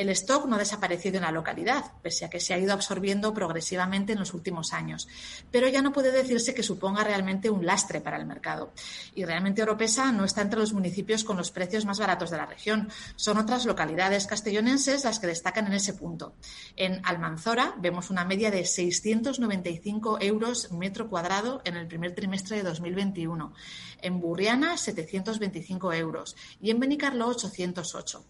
El 0.00 0.08
stock 0.08 0.46
no 0.46 0.56
ha 0.56 0.58
desaparecido 0.58 1.18
en 1.18 1.24
la 1.24 1.30
localidad, 1.30 1.92
pese 2.00 2.24
a 2.24 2.30
que 2.30 2.40
se 2.40 2.54
ha 2.54 2.58
ido 2.58 2.72
absorbiendo 2.72 3.34
progresivamente 3.34 4.14
en 4.14 4.18
los 4.18 4.32
últimos 4.32 4.72
años, 4.72 5.06
pero 5.50 5.68
ya 5.68 5.82
no 5.82 5.92
puede 5.92 6.10
decirse 6.10 6.54
que 6.54 6.62
suponga 6.62 7.04
realmente 7.04 7.50
un 7.50 7.66
lastre 7.66 8.00
para 8.00 8.16
el 8.16 8.24
mercado. 8.24 8.72
Y 9.14 9.26
realmente 9.26 9.62
Oropesa 9.62 10.10
no 10.10 10.24
está 10.24 10.40
entre 10.40 10.58
los 10.58 10.72
municipios 10.72 11.22
con 11.22 11.36
los 11.36 11.50
precios 11.50 11.84
más 11.84 11.98
baratos 11.98 12.30
de 12.30 12.38
la 12.38 12.46
región. 12.46 12.88
Son 13.16 13.36
otras 13.36 13.66
localidades 13.66 14.26
castellonenses 14.26 15.04
las 15.04 15.18
que 15.18 15.26
destacan 15.26 15.66
en 15.66 15.74
ese 15.74 15.92
punto. 15.92 16.32
En 16.76 17.02
Almanzora 17.04 17.74
vemos 17.76 18.08
una 18.08 18.24
media 18.24 18.50
de 18.50 18.64
695 18.64 20.16
euros 20.22 20.72
metro 20.72 21.10
cuadrado 21.10 21.60
en 21.66 21.76
el 21.76 21.86
primer 21.86 22.14
trimestre 22.14 22.56
de 22.56 22.62
2021. 22.62 23.52
En 24.00 24.18
Burriana, 24.18 24.78
725 24.78 25.92
euros. 25.92 26.36
Y 26.58 26.70
en 26.70 26.80
Benicarlo, 26.80 27.26
808. 27.26 28.24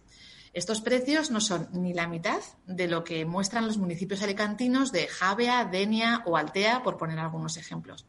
Estos 0.52 0.80
precios 0.80 1.30
no 1.30 1.40
son 1.40 1.68
ni 1.72 1.94
la 1.94 2.08
mitad 2.08 2.40
de 2.66 2.88
lo 2.88 3.04
que 3.04 3.24
muestran 3.24 3.66
los 3.66 3.78
municipios 3.78 4.22
alicantinos 4.22 4.90
de 4.90 5.06
Javea, 5.06 5.64
Denia 5.64 6.22
o 6.26 6.36
Altea, 6.36 6.82
por 6.82 6.96
poner 6.96 7.18
algunos 7.20 7.56
ejemplos. 7.56 8.06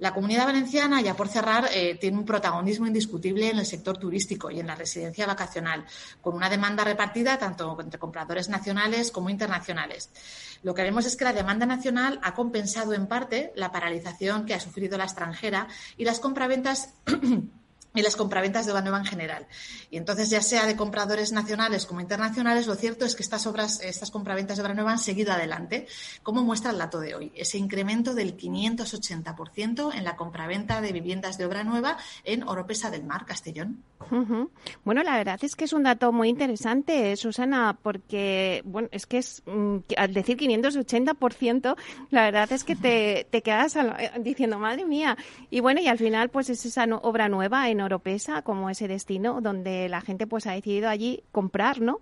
La 0.00 0.14
comunidad 0.14 0.46
valenciana, 0.46 1.02
ya 1.02 1.14
por 1.14 1.28
cerrar, 1.28 1.68
eh, 1.74 1.98
tiene 2.00 2.16
un 2.16 2.24
protagonismo 2.24 2.86
indiscutible 2.86 3.50
en 3.50 3.58
el 3.58 3.66
sector 3.66 3.98
turístico 3.98 4.50
y 4.50 4.58
en 4.58 4.66
la 4.66 4.74
residencia 4.74 5.26
vacacional, 5.26 5.84
con 6.22 6.34
una 6.34 6.48
demanda 6.48 6.84
repartida 6.84 7.38
tanto 7.38 7.78
entre 7.78 8.00
compradores 8.00 8.48
nacionales 8.48 9.10
como 9.10 9.28
internacionales. 9.28 10.08
Lo 10.62 10.72
que 10.72 10.84
vemos 10.84 11.04
es 11.04 11.16
que 11.16 11.24
la 11.24 11.34
demanda 11.34 11.66
nacional 11.66 12.18
ha 12.22 12.32
compensado 12.32 12.94
en 12.94 13.08
parte 13.08 13.52
la 13.54 13.72
paralización 13.72 14.46
que 14.46 14.54
ha 14.54 14.60
sufrido 14.60 14.96
la 14.96 15.04
extranjera 15.04 15.68
y 15.98 16.06
las 16.06 16.18
compraventas 16.18 16.94
y 17.94 18.02
las 18.02 18.16
compraventas 18.16 18.66
de 18.66 18.72
obra 18.72 18.82
nueva 18.82 18.98
en 18.98 19.04
general. 19.04 19.46
Y 19.90 19.96
entonces, 19.96 20.30
ya 20.30 20.42
sea 20.42 20.66
de 20.66 20.76
compradores 20.76 21.32
nacionales 21.32 21.86
como 21.86 22.00
internacionales, 22.00 22.66
lo 22.66 22.74
cierto 22.74 23.04
es 23.04 23.16
que 23.16 23.22
estas 23.22 23.46
obras, 23.46 23.80
estas 23.82 24.10
compraventas 24.10 24.56
de 24.56 24.62
obra 24.62 24.74
nueva 24.74 24.92
han 24.92 24.98
seguido 24.98 25.32
adelante, 25.32 25.86
como 26.22 26.42
muestra 26.42 26.70
el 26.70 26.78
dato 26.78 27.00
de 27.00 27.14
hoy, 27.14 27.32
ese 27.34 27.58
incremento 27.58 28.14
del 28.14 28.36
580% 28.36 29.94
en 29.94 30.04
la 30.04 30.16
compraventa 30.16 30.80
de 30.80 30.92
viviendas 30.92 31.38
de 31.38 31.46
obra 31.46 31.64
nueva 31.64 31.96
en 32.24 32.46
Oropesa 32.46 32.90
del 32.90 33.04
Mar, 33.04 33.26
Castellón. 33.26 33.82
Bueno, 34.84 35.02
la 35.02 35.16
verdad 35.16 35.38
es 35.42 35.54
que 35.56 35.64
es 35.64 35.72
un 35.72 35.82
dato 35.82 36.10
muy 36.10 36.28
interesante, 36.28 37.16
Susana, 37.16 37.78
porque, 37.82 38.62
bueno, 38.64 38.88
es 38.92 39.06
que 39.06 39.18
es, 39.18 39.42
mm, 39.46 39.76
al 39.96 40.14
decir 40.14 40.36
580%, 40.38 41.76
la 42.10 42.22
verdad 42.22 42.50
es 42.52 42.64
que 42.64 42.76
te, 42.76 43.26
te 43.30 43.42
quedas 43.42 43.76
eh, 43.76 44.10
diciendo, 44.20 44.58
madre 44.58 44.84
mía. 44.84 45.16
Y 45.50 45.60
bueno, 45.60 45.80
y 45.80 45.88
al 45.88 45.98
final, 45.98 46.30
pues 46.30 46.50
es 46.50 46.64
esa 46.64 46.84
obra 47.02 47.28
nueva 47.28 47.68
en 47.68 47.79
Como 48.44 48.70
ese 48.70 48.88
destino 48.88 49.40
donde 49.40 49.88
la 49.88 50.00
gente 50.00 50.26
pues 50.26 50.46
ha 50.46 50.52
decidido 50.52 50.88
allí 50.88 51.22
comprar, 51.32 51.80
¿no? 51.80 52.00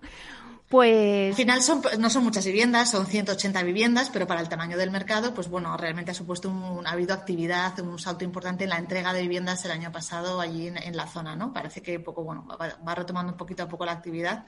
Pues... 0.69 1.31
Al 1.31 1.35
final 1.35 1.63
son, 1.63 1.83
no 1.99 2.11
son 2.11 2.25
muchas 2.25 2.45
viviendas, 2.45 2.91
son 2.91 3.07
180 3.07 3.63
viviendas, 3.63 4.11
pero 4.11 4.27
para 4.27 4.43
el 4.43 4.51
tamaño 4.51 4.77
del 4.77 4.91
mercado, 4.91 5.33
pues 5.33 5.49
bueno, 5.49 5.75
realmente 5.79 6.11
ha 6.11 6.15
supuesto 6.15 6.51
un, 6.51 6.87
ha 6.87 6.91
habido 6.91 7.15
actividad, 7.15 7.79
un 7.81 7.99
salto 7.99 8.25
importante 8.25 8.65
en 8.65 8.71
la 8.71 8.77
entrega 8.77 9.15
de 9.15 9.23
viviendas 9.23 9.65
el 9.65 9.71
año 9.71 9.91
pasado 9.91 10.43
allí 10.43 10.67
en, 10.67 10.97
la 10.97 11.07
zona, 11.07 11.35
¿no? 11.37 11.55
Parece 11.55 11.81
que 11.81 11.99
poco, 12.01 12.23
bueno, 12.23 12.47
va, 12.47 12.95
retomando 12.95 13.33
un 13.33 13.39
poquito 13.39 13.63
a 13.63 13.69
poco 13.69 13.87
la 13.87 13.93
actividad. 13.93 14.45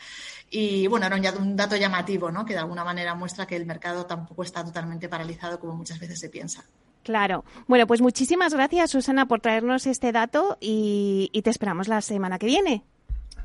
Y 0.50 0.86
bueno, 0.88 1.06
era 1.06 1.16
un, 1.16 1.42
un 1.42 1.56
dato 1.56 1.76
llamativo, 1.76 2.30
¿no? 2.30 2.44
Que 2.44 2.52
de 2.52 2.58
alguna 2.58 2.84
manera 2.84 3.14
muestra 3.14 3.46
que 3.46 3.56
el 3.56 3.64
mercado 3.64 4.04
tampoco 4.04 4.42
está 4.42 4.62
totalmente 4.62 5.08
paralizado 5.08 5.58
como 5.58 5.74
muchas 5.74 5.98
veces 5.98 6.20
se 6.20 6.28
piensa. 6.28 6.64
Claro. 7.02 7.44
Bueno, 7.66 7.86
pues 7.86 8.00
muchísimas 8.00 8.52
gracias, 8.54 8.90
Susana, 8.90 9.26
por 9.26 9.40
traernos 9.40 9.86
este 9.86 10.12
dato 10.12 10.58
y, 10.60 11.30
te 11.42 11.50
esperamos 11.50 11.88
la 11.88 12.00
semana 12.00 12.38
que 12.38 12.46
viene. 12.46 12.84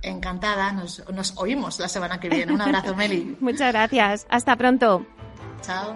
Encantada, 0.01 0.71
nos, 0.71 1.03
nos 1.11 1.37
oímos 1.37 1.79
la 1.79 1.87
semana 1.87 2.19
que 2.19 2.29
viene. 2.29 2.53
Un 2.53 2.61
abrazo, 2.61 2.95
Meli. 2.95 3.37
Muchas 3.41 3.71
gracias. 3.71 4.27
Hasta 4.29 4.55
pronto. 4.55 5.05
Chao. 5.61 5.95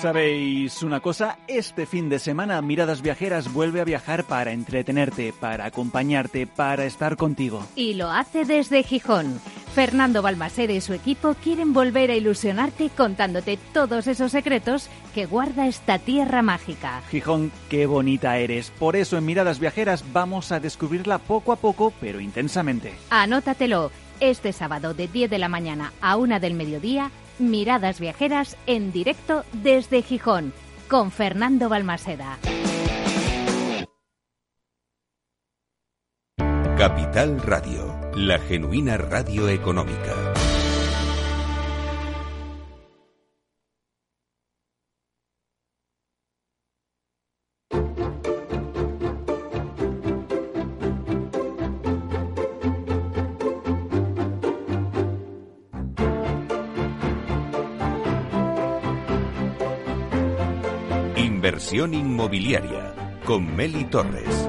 ¿Sabéis 0.00 0.84
una 0.84 1.00
cosa? 1.00 1.38
Este 1.48 1.84
fin 1.84 2.08
de 2.08 2.20
semana 2.20 2.62
Miradas 2.62 3.02
Viajeras 3.02 3.52
vuelve 3.52 3.80
a 3.80 3.84
viajar 3.84 4.22
para 4.22 4.52
entretenerte, 4.52 5.32
para 5.32 5.64
acompañarte, 5.64 6.46
para 6.46 6.84
estar 6.84 7.16
contigo. 7.16 7.66
Y 7.74 7.94
lo 7.94 8.08
hace 8.08 8.44
desde 8.44 8.84
Gijón. 8.84 9.40
Fernando 9.74 10.22
Balmaceda 10.22 10.72
y 10.72 10.80
su 10.80 10.92
equipo 10.92 11.34
quieren 11.42 11.72
volver 11.72 12.12
a 12.12 12.14
ilusionarte 12.14 12.90
contándote 12.90 13.58
todos 13.72 14.06
esos 14.06 14.30
secretos 14.30 14.88
que 15.16 15.26
guarda 15.26 15.66
esta 15.66 15.98
tierra 15.98 16.42
mágica. 16.42 17.02
Gijón, 17.10 17.50
qué 17.68 17.86
bonita 17.86 18.38
eres. 18.38 18.70
Por 18.70 18.94
eso 18.94 19.18
en 19.18 19.26
Miradas 19.26 19.58
Viajeras 19.58 20.04
vamos 20.12 20.52
a 20.52 20.60
descubrirla 20.60 21.18
poco 21.18 21.50
a 21.50 21.56
poco, 21.56 21.92
pero 22.00 22.20
intensamente. 22.20 22.92
Anótatelo. 23.10 23.90
Este 24.20 24.52
sábado 24.52 24.94
de 24.94 25.08
10 25.08 25.30
de 25.30 25.38
la 25.38 25.48
mañana 25.48 25.92
a 26.00 26.16
1 26.16 26.40
del 26.40 26.54
mediodía 26.54 27.10
Miradas 27.38 28.00
Viajeras 28.00 28.56
en 28.66 28.92
directo 28.92 29.44
desde 29.52 30.02
Gijón 30.02 30.52
con 30.88 31.10
Fernando 31.10 31.68
Balmaseda. 31.68 32.38
Capital 36.78 37.40
Radio, 37.40 38.12
la 38.14 38.38
genuina 38.38 38.96
radio 38.96 39.48
económica. 39.48 40.27
Inmobiliaria 61.72 62.94
con 63.26 63.54
Meli 63.54 63.84
Torres. 63.84 64.48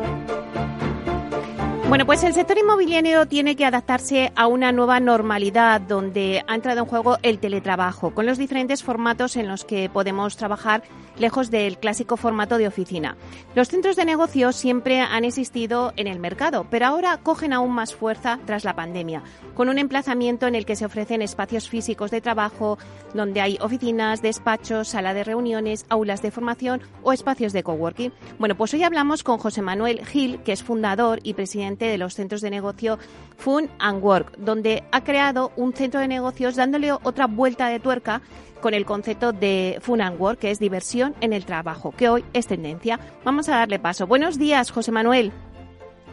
Bueno, 1.90 2.06
pues 2.06 2.24
el 2.24 2.34
sector 2.34 2.58
inmobiliario 2.58 3.26
tiene 3.26 3.58
que 3.58 3.66
adaptarse 3.66 4.32
a 4.38 4.48
una 4.48 4.72
nueva 4.72 5.02
normalidad 5.02 5.82
donde 5.82 6.44
ha 6.48 6.56
entrado 6.56 6.80
en 6.80 6.86
juego 6.86 7.18
el 7.22 7.40
teletrabajo, 7.40 8.12
con 8.12 8.26
los 8.26 8.38
diferentes 8.38 8.84
formatos 8.84 9.36
en 9.36 9.50
los 9.50 9.66
que 9.66 9.90
podemos 9.90 10.38
trabajar 10.38 10.84
lejos 11.20 11.52
del 11.52 11.78
clásico 11.78 12.18
formato 12.18 12.58
de 12.58 12.68
oficina. 12.68 13.16
Los 13.56 13.68
centros 13.68 13.96
de 13.96 14.06
negocio 14.06 14.52
siempre 14.52 15.02
han 15.02 15.26
existido 15.26 15.94
en 15.96 16.08
el 16.08 16.20
mercado, 16.20 16.66
pero 16.70 16.88
ahora 16.88 17.18
cogen 17.18 17.54
aún 17.54 17.72
más 17.72 17.94
fuerza 17.94 18.40
tras 18.46 18.64
la 18.64 18.76
pandemia, 18.76 19.22
con 19.54 19.70
un 19.70 19.78
emplazamiento 19.78 20.48
en 20.48 20.56
el 20.56 20.66
que 20.66 20.76
se 20.76 20.86
ofrecen 20.86 21.22
espacios 21.22 21.70
físicos 21.70 22.12
de 22.12 22.22
trabajo, 22.22 22.78
donde 23.14 23.42
hay 23.42 23.58
oficinas, 23.62 24.22
despachos, 24.22 24.88
sala 24.88 25.14
de 25.14 25.24
reuniones, 25.24 25.86
aulas 25.90 26.22
de 26.22 26.32
formación 26.32 26.82
o 27.04 27.14
espacios 27.14 27.54
de 27.54 27.64
coworking. 27.64 28.14
Bueno, 28.40 28.56
pues 28.56 28.74
hoy 28.74 28.84
hablamos 28.84 29.24
con 29.24 29.38
José 29.38 29.62
Manuel 29.62 30.06
Gil, 30.06 30.42
que 30.44 30.54
es 30.54 30.64
fundador 30.64 31.20
y 31.24 31.34
presidente 31.34 31.86
de 31.86 31.98
los 31.98 32.14
centros 32.16 32.42
de 32.42 32.50
negocio 32.50 32.98
Fun 33.38 33.70
and 33.80 34.04
Work, 34.04 34.38
donde 34.38 34.84
ha 34.92 35.04
creado 35.04 35.52
un 35.56 35.74
centro 35.74 36.00
de 36.00 36.08
negocios 36.08 36.56
dándole 36.56 36.92
otra 36.92 37.28
vuelta 37.28 37.68
de 37.68 37.80
tuerca 37.80 38.22
con 38.60 38.74
el 38.74 38.86
concepto 38.86 39.32
de 39.32 39.78
Fun 39.82 40.02
and 40.02 40.20
Work, 40.20 40.40
que 40.40 40.52
es 40.52 40.60
diversión 40.60 41.16
en 41.22 41.34
el 41.34 41.46
trabajo, 41.46 41.94
que 41.96 42.10
hoy 42.10 42.24
es 42.34 42.48
tendencia. 42.48 43.00
Vamos 43.24 43.50
a 43.50 43.58
darle 43.58 43.80
paso. 43.80 44.08
Buenos 44.08 44.38
días, 44.38 44.72
José 44.72 44.92
Manuel. 44.92 45.32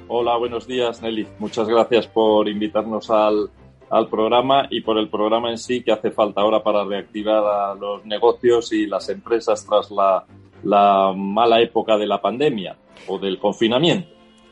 Hola, 0.08 0.36
buenos 0.36 0.66
días, 0.66 1.02
Nelly. 1.02 1.26
Muchas 1.38 1.68
gracias 1.68 2.06
por 2.06 2.48
invitarnos 2.48 3.10
al, 3.10 3.50
al 3.90 4.08
programa 4.08 4.66
y 4.70 4.80
por 4.80 4.98
el 4.98 5.08
programa 5.08 5.50
en 5.50 5.58
sí 5.58 5.82
que 5.82 5.92
hace 5.92 6.10
falta 6.10 6.42
ahora 6.42 6.62
para 6.62 6.84
reactivar 6.84 7.44
a 7.44 7.74
los 7.74 8.04
negocios 8.06 8.72
y 8.72 8.86
las 8.86 9.08
empresas 9.08 9.66
tras 9.66 9.90
la, 9.90 10.24
la 10.62 11.12
mala 11.16 11.60
época 11.60 11.96
de 11.96 12.06
la 12.06 12.20
pandemia 12.20 12.76
o 13.08 13.18
del 13.18 13.38
confinamiento. 13.38 14.08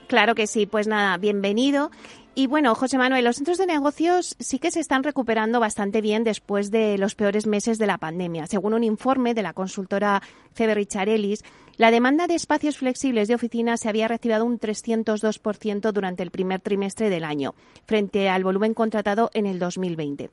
Claro 0.07 0.35
que 0.35 0.46
sí, 0.46 0.66
pues 0.66 0.87
nada, 0.87 1.16
bienvenido. 1.16 1.90
Y 2.36 2.48
bueno, 2.48 2.74
José 2.74 2.98
Manuel, 2.98 3.24
los 3.24 3.36
centros 3.36 3.58
de 3.58 3.66
negocios 3.66 4.34
sí 4.40 4.58
que 4.58 4.72
se 4.72 4.80
están 4.80 5.04
recuperando 5.04 5.60
bastante 5.60 6.00
bien 6.00 6.24
después 6.24 6.72
de 6.72 6.98
los 6.98 7.14
peores 7.14 7.46
meses 7.46 7.78
de 7.78 7.86
la 7.86 7.98
pandemia. 7.98 8.48
Según 8.48 8.74
un 8.74 8.82
informe 8.82 9.34
de 9.34 9.42
la 9.42 9.52
consultora 9.52 10.20
CB 10.54 10.74
Richarellis, 10.74 11.44
la 11.76 11.92
demanda 11.92 12.26
de 12.26 12.34
espacios 12.34 12.78
flexibles 12.78 13.28
de 13.28 13.36
oficinas 13.36 13.80
se 13.80 13.88
había 13.88 14.08
reactivado 14.08 14.44
un 14.44 14.58
302% 14.58 15.92
durante 15.92 16.24
el 16.24 16.32
primer 16.32 16.60
trimestre 16.60 17.08
del 17.08 17.22
año, 17.22 17.54
frente 17.86 18.28
al 18.28 18.42
volumen 18.42 18.74
contratado 18.74 19.30
en 19.32 19.46
el 19.46 19.60
2020. 19.60 20.30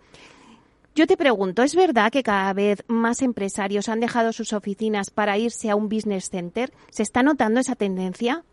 Yo 0.95 1.05
te 1.05 1.17
pregunto, 1.17 1.61
¿es 1.61 1.75
verdad 1.75 2.11
que 2.11 2.23
cada 2.23 2.51
vez 2.53 2.83
más 2.87 3.21
empresarios 3.21 3.89
han 3.89 3.99
dejado 3.99 4.33
sus 4.33 4.53
oficinas 4.53 5.11
para 5.11 5.37
irse 5.37 5.69
a 5.69 5.75
un 5.75 5.87
business 5.87 6.31
center? 6.31 6.73
¿Se 6.89 7.03
está 7.03 7.21
notando 7.21 7.59
esa 7.59 7.75
tendencia? 7.75 8.43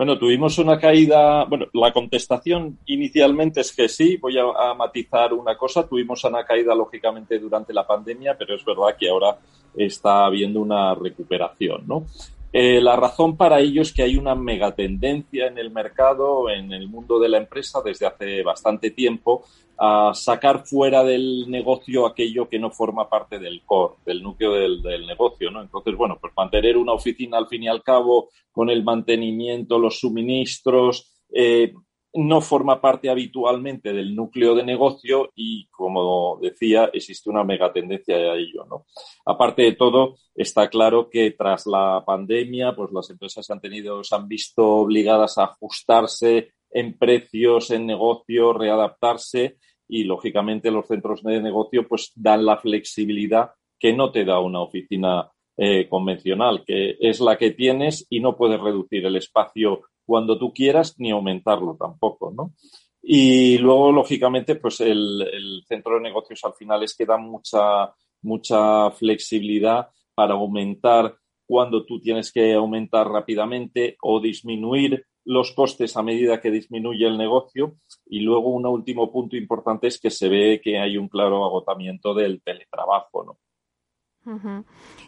Bueno, 0.00 0.16
tuvimos 0.18 0.56
una 0.56 0.78
caída. 0.78 1.44
Bueno, 1.44 1.66
la 1.74 1.92
contestación 1.92 2.78
inicialmente 2.86 3.60
es 3.60 3.70
que 3.70 3.86
sí. 3.86 4.16
Voy 4.16 4.34
a, 4.38 4.72
matizar 4.72 5.34
una 5.34 5.58
cosa. 5.58 5.86
Tuvimos 5.86 6.24
una 6.24 6.42
caída, 6.42 6.74
lógicamente, 6.74 7.38
durante 7.38 7.74
la 7.74 7.86
pandemia, 7.86 8.34
pero 8.38 8.54
es 8.54 8.64
verdad 8.64 8.96
que 8.98 9.10
ahora 9.10 9.36
está 9.76 10.24
habiendo 10.24 10.62
una 10.62 10.94
recuperación, 10.94 11.86
¿no? 11.86 12.06
Eh, 12.52 12.80
la 12.80 12.96
razón 12.96 13.36
para 13.36 13.60
ello 13.60 13.82
es 13.82 13.92
que 13.92 14.02
hay 14.02 14.16
una 14.16 14.34
megatendencia 14.34 15.46
en 15.46 15.58
el 15.58 15.70
mercado, 15.70 16.50
en 16.50 16.72
el 16.72 16.88
mundo 16.88 17.20
de 17.20 17.28
la 17.28 17.38
empresa, 17.38 17.80
desde 17.84 18.06
hace 18.06 18.42
bastante 18.42 18.90
tiempo, 18.90 19.44
a 19.78 20.12
sacar 20.14 20.66
fuera 20.66 21.04
del 21.04 21.46
negocio 21.48 22.06
aquello 22.06 22.48
que 22.48 22.58
no 22.58 22.70
forma 22.70 23.08
parte 23.08 23.38
del 23.38 23.62
core, 23.64 23.94
del 24.04 24.22
núcleo 24.22 24.52
del, 24.52 25.06
negocio, 25.06 25.50
¿no? 25.50 25.62
Entonces, 25.62 25.96
bueno, 25.96 26.18
pues 26.20 26.32
mantener 26.36 26.76
una 26.76 26.92
oficina 26.92 27.38
al 27.38 27.48
fin 27.48 27.62
y 27.62 27.68
al 27.68 27.82
cabo 27.82 28.28
con 28.52 28.68
el 28.68 28.84
mantenimiento, 28.84 29.78
los 29.78 30.00
suministros, 30.00 31.14
eh, 31.32 31.72
no 32.12 32.40
forma 32.40 32.80
parte 32.80 33.08
habitualmente 33.08 33.92
del 33.92 34.14
núcleo 34.16 34.54
de 34.54 34.64
negocio 34.64 35.30
y, 35.34 35.66
como 35.68 36.38
decía, 36.40 36.90
existe 36.92 37.30
una 37.30 37.44
megatendencia 37.44 38.16
a 38.16 38.36
ello, 38.36 38.64
¿no? 38.68 38.86
Aparte 39.24 39.62
de 39.62 39.72
todo, 39.72 40.16
está 40.34 40.68
claro 40.68 41.08
que 41.08 41.30
tras 41.32 41.66
la 41.66 42.02
pandemia, 42.04 42.74
pues 42.74 42.90
las 42.92 43.10
empresas 43.10 43.48
han 43.50 43.60
tenido, 43.60 44.02
se 44.02 44.14
han 44.14 44.26
visto 44.26 44.66
obligadas 44.66 45.38
a 45.38 45.44
ajustarse 45.44 46.52
en 46.70 46.98
precios, 46.98 47.70
en 47.70 47.86
negocio, 47.86 48.52
readaptarse 48.52 49.58
y, 49.86 50.04
lógicamente, 50.04 50.70
los 50.70 50.86
centros 50.86 51.22
de 51.22 51.40
negocio 51.40 51.86
pues 51.86 52.12
dan 52.14 52.44
la 52.44 52.56
flexibilidad 52.56 53.50
que 53.78 53.92
no 53.92 54.10
te 54.10 54.24
da 54.24 54.40
una 54.40 54.60
oficina 54.60 55.30
eh, 55.56 55.88
convencional, 55.88 56.64
que 56.64 56.96
es 57.00 57.20
la 57.20 57.36
que 57.36 57.50
tienes 57.50 58.06
y 58.08 58.20
no 58.20 58.36
puedes 58.36 58.60
reducir 58.60 59.04
el 59.04 59.16
espacio 59.16 59.82
cuando 60.10 60.36
tú 60.36 60.52
quieras 60.52 60.96
ni 60.98 61.12
aumentarlo 61.12 61.76
tampoco, 61.78 62.32
¿no? 62.32 62.52
Y 63.00 63.58
luego, 63.58 63.92
lógicamente, 63.92 64.56
pues 64.56 64.80
el, 64.80 65.62
centro 65.68 65.94
de 65.94 66.00
negocios 66.00 66.44
al 66.44 66.54
final 66.54 66.82
es 66.82 66.96
que 66.96 67.06
da 67.06 67.16
mucha, 67.16 67.94
mucha 68.22 68.90
flexibilidad 68.90 69.88
para 70.12 70.34
aumentar 70.34 71.14
cuando 71.46 71.86
tú 71.86 72.00
tienes 72.00 72.32
que 72.32 72.54
aumentar 72.54 73.08
rápidamente 73.08 73.96
o 74.02 74.18
disminuir 74.18 75.06
los 75.24 75.52
costes 75.52 75.96
a 75.96 76.02
medida 76.02 76.40
que 76.40 76.50
disminuye 76.50 77.06
el 77.06 77.16
negocio. 77.16 77.76
Y 78.06 78.18
luego 78.18 78.48
un 78.48 78.66
último 78.66 79.12
punto 79.12 79.36
importante 79.36 79.86
es 79.86 80.00
que 80.00 80.10
se 80.10 80.28
ve 80.28 80.60
que 80.60 80.80
hay 80.80 80.96
un 80.96 81.08
claro 81.08 81.44
agotamiento 81.44 82.14
del 82.14 82.42
teletrabajo, 82.42 83.22
¿no? 83.22 83.38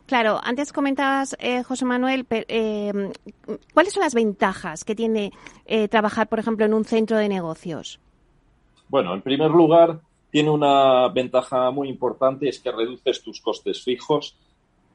Claro, 0.07 0.41
antes 0.43 0.73
comentabas, 0.73 1.37
eh, 1.39 1.63
José 1.63 1.85
Manuel, 1.85 2.27
eh, 2.31 3.13
¿cuáles 3.75 3.93
son 3.93 4.03
las 4.03 4.15
ventajas 4.15 4.85
que 4.85 4.95
tiene 4.95 5.33
eh, 5.67 5.89
trabajar, 5.89 6.29
por 6.29 6.39
ejemplo, 6.39 6.65
en 6.65 6.75
un 6.75 6.85
centro 6.85 7.19
de 7.19 7.29
negocios? 7.29 8.01
Bueno, 8.89 9.15
en 9.15 9.23
primer 9.23 9.51
lugar, 9.51 10.01
tiene 10.31 10.51
una 10.51 11.09
ventaja 11.09 11.71
muy 11.71 11.89
importante, 11.89 12.49
es 12.49 12.59
que 12.59 12.73
reduces 12.73 13.23
tus 13.23 13.41
costes 13.41 13.83
fijos 13.83 14.35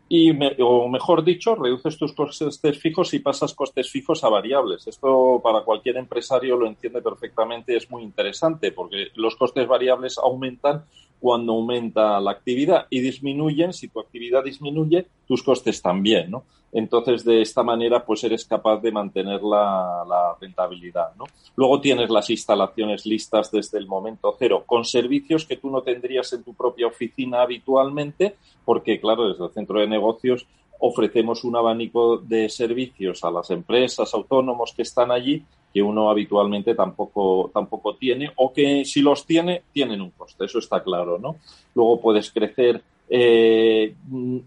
y, 0.10 0.32
o 0.62 0.88
mejor 0.88 1.24
dicho, 1.24 1.56
reduces 1.56 1.98
tus 1.98 2.14
costes 2.14 2.80
fijos 2.80 3.14
y 3.14 3.20
pasas 3.20 3.54
costes 3.54 3.90
fijos 3.92 4.24
a 4.24 4.30
variables. 4.30 4.88
Esto 4.88 5.40
para 5.44 5.62
cualquier 5.62 5.98
empresario 5.98 6.58
lo 6.58 6.66
entiende 6.66 7.02
perfectamente, 7.02 7.76
es 7.76 7.90
muy 7.92 8.04
interesante 8.04 8.72
porque 8.72 9.08
los 9.16 9.36
costes 9.36 9.68
variables 9.68 10.18
aumentan 10.18 10.86
cuando 11.20 11.54
aumenta 11.54 12.20
la 12.20 12.32
actividad 12.32 12.88
y 12.90 13.02
disminuyen, 13.02 13.74
si 13.74 13.88
tu 13.88 14.00
actividad 14.00 14.44
disminuye, 14.44 15.08
tus 15.28 15.44
costes 15.44 15.82
también, 15.82 16.32
¿no? 16.32 16.44
Entonces, 16.72 17.24
de 17.24 17.42
esta 17.42 17.64
manera, 17.64 18.06
pues 18.06 18.24
eres 18.24 18.46
capaz 18.46 18.82
de 18.82 18.92
mantener 18.92 19.42
la, 19.42 20.36
rentabilidad, 20.40 21.16
¿no? 21.18 21.26
Luego 21.56 21.80
tienes 21.82 22.10
las 22.10 22.30
instalaciones 22.30 23.06
listas 23.06 23.50
desde 23.52 23.80
el 23.80 23.88
momento 23.88 24.36
cero, 24.38 24.64
con 24.66 24.86
servicios 24.86 25.46
que 25.46 25.58
tú 25.58 25.70
no 25.70 25.82
tendrías 25.82 26.32
en 26.34 26.44
tu 26.44 26.54
propia 26.54 26.88
oficina 26.88 27.42
habitualmente, 27.42 28.36
porque, 28.66 29.00
claro, 29.00 29.30
desde 29.30 29.46
el 29.46 29.52
centro 29.52 29.80
de 29.80 29.88
negocios 29.88 30.46
ofrecemos 30.80 31.44
un 31.44 31.56
abanico 31.56 32.18
de 32.18 32.50
servicios 32.50 33.24
a 33.24 33.32
las 33.32 33.50
empresas, 33.50 34.14
autónomos 34.14 34.74
que 34.76 34.84
están 34.84 35.12
allí 35.12 35.44
que 35.74 35.82
uno 35.82 36.10
habitualmente 36.10 36.74
tampoco, 36.76 37.52
tampoco 37.54 37.96
tiene 37.96 38.32
o 38.36 38.52
que 38.52 38.86
si 38.86 39.02
los 39.02 39.26
tiene, 39.26 39.64
tienen 39.72 40.02
un 40.02 40.12
coste, 40.12 40.46
eso 40.46 40.60
está 40.60 40.82
claro, 40.82 41.20
¿no? 41.20 41.38
Luego 41.76 42.02
puedes 42.02 42.32
crecer 42.32 42.82
eh, 43.10 43.96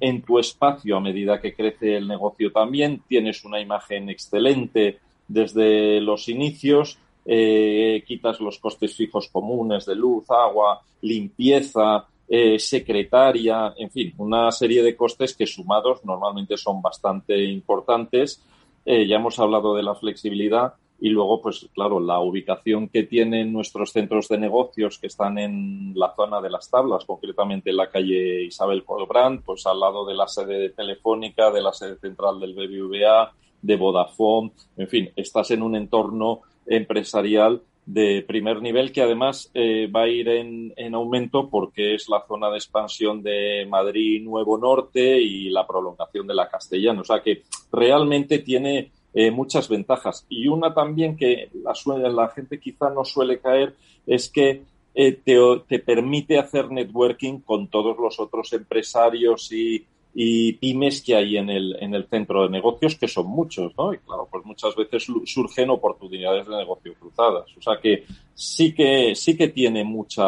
en 0.01 0.23
tu 0.23 0.39
espacio 0.39 0.97
a 0.97 1.01
medida 1.01 1.41
que 1.41 1.55
crece 1.55 1.97
el 1.97 2.07
negocio 2.07 2.53
también, 2.53 3.03
tienes 3.09 3.45
una 3.45 3.61
imagen 3.61 4.11
excelente 4.11 4.99
desde 5.29 6.01
los 6.01 6.29
inicios, 6.29 6.99
eh, 7.25 8.03
quitas 8.07 8.41
los 8.41 8.59
costes 8.59 8.95
fijos 8.95 9.29
comunes 9.29 9.87
de 9.87 9.95
luz, 9.95 10.25
agua, 10.31 10.83
limpieza, 11.03 12.07
eh, 12.29 12.59
secretaria, 12.59 13.73
en 13.79 13.91
fin, 13.91 14.13
una 14.19 14.51
serie 14.53 14.83
de 14.83 14.95
costes 14.95 15.35
que 15.35 15.47
sumados 15.47 16.05
normalmente 16.05 16.57
son 16.57 16.83
bastante 16.83 17.43
importantes. 17.43 18.43
ya 18.85 19.17
hemos 19.17 19.39
hablado 19.39 19.75
de 19.75 19.83
la 19.83 19.95
flexibilidad 19.95 20.75
y 21.01 21.09
luego, 21.09 21.41
pues 21.41 21.67
claro, 21.73 21.99
la 21.99 22.21
ubicación 22.21 22.89
que 22.89 23.05
tienen 23.05 23.53
nuestros 23.53 23.91
centros 23.91 24.29
de 24.29 24.39
negocios 24.39 24.99
que 24.99 25.07
están 25.07 25.39
en 25.39 25.93
la 25.95 26.15
zona 26.15 26.43
de 26.43 26.51
las 26.51 26.69
tablas, 26.69 27.07
concretamente 27.07 27.71
en 27.71 27.77
la 27.77 27.91
calle 27.91 28.45
Isabel 28.45 28.85
Colbrand, 28.85 29.43
pues 29.43 29.67
al 29.67 29.81
lado 29.81 30.05
de 30.05 30.15
la 30.15 30.29
sede 30.29 30.59
de 30.59 30.71
Telefónica, 30.71 31.51
de 31.51 31.63
la 31.63 31.73
sede 31.73 31.97
central 31.97 32.39
del 32.39 32.55
BBVA, 32.55 33.33
de 33.63 33.77
Vodafone, 33.77 34.53
en 34.77 34.89
fin, 34.89 35.11
estás 35.17 35.51
en 35.51 35.63
un 35.63 35.75
entorno 35.75 36.43
empresarial 36.67 37.63
de 37.87 38.23
primer 38.27 38.61
nivel 38.61 38.93
que 38.93 39.03
además 39.03 39.51
eh, 39.55 39.91
va 39.95 40.03
a 40.03 40.09
ir 40.09 40.29
en, 40.29 40.73
en, 40.77 40.95
aumento 40.95 41.49
porque 41.49 41.95
es 41.95 42.09
la 42.09 42.25
zona 42.29 42.51
de 42.51 42.59
expansión 42.59 43.23
de 43.23 43.67
Madrid 43.69 44.23
Nuevo 44.23 44.59
Norte 44.59 45.21
y 45.21 45.49
la 45.49 45.67
prolongación 45.67 46.27
de 46.27 46.35
la 46.35 46.49
Castellana. 46.49 47.01
O 47.01 47.05
sea 47.05 47.21
que 47.21 47.43
realmente 47.73 48.39
tiene 48.41 48.93
eh, 49.15 49.31
muchas 49.31 49.69
ventajas. 49.69 50.27
Y 50.29 50.49
una 50.49 50.73
también 50.73 51.17
que 51.17 51.51
la, 51.63 51.75
la 52.09 52.29
gente 52.29 52.61
quizá 52.61 52.91
no 52.91 53.05
suele 53.05 53.41
caer 53.41 53.75
es 54.07 54.29
que 54.29 54.63
eh, 54.95 55.13
te, 55.13 55.37
te, 55.69 55.79
permite 55.79 56.39
hacer 56.39 56.71
networking 56.71 57.41
con 57.41 57.69
todos 57.69 57.97
los 57.99 58.19
otros 58.19 58.53
empresarios 58.53 59.53
y, 59.53 59.85
y 60.15 60.55
pymes 60.55 61.03
que 61.03 61.15
hay 61.15 61.37
en 61.37 61.51
el, 61.51 61.77
en 61.81 61.95
el 61.95 62.07
centro 62.09 62.43
de 62.43 62.51
negocios, 62.51 62.97
que 62.97 63.07
son 63.07 63.27
muchos, 63.27 63.73
¿no? 63.79 63.95
Y 63.95 63.99
claro, 63.99 64.29
pues 64.31 64.45
muchas 64.45 64.75
veces 64.75 65.07
surgen 65.25 65.71
oportunidades 65.71 66.47
de 66.47 66.57
negocio 66.57 66.95
cruzadas. 66.99 67.47
O 67.57 67.63
sea 67.63 67.79
que 67.81 68.05
sí 68.35 68.75
que, 68.75 69.15
sí 69.15 69.37
que 69.37 69.49
tiene 69.49 69.85
mucha 69.85 70.25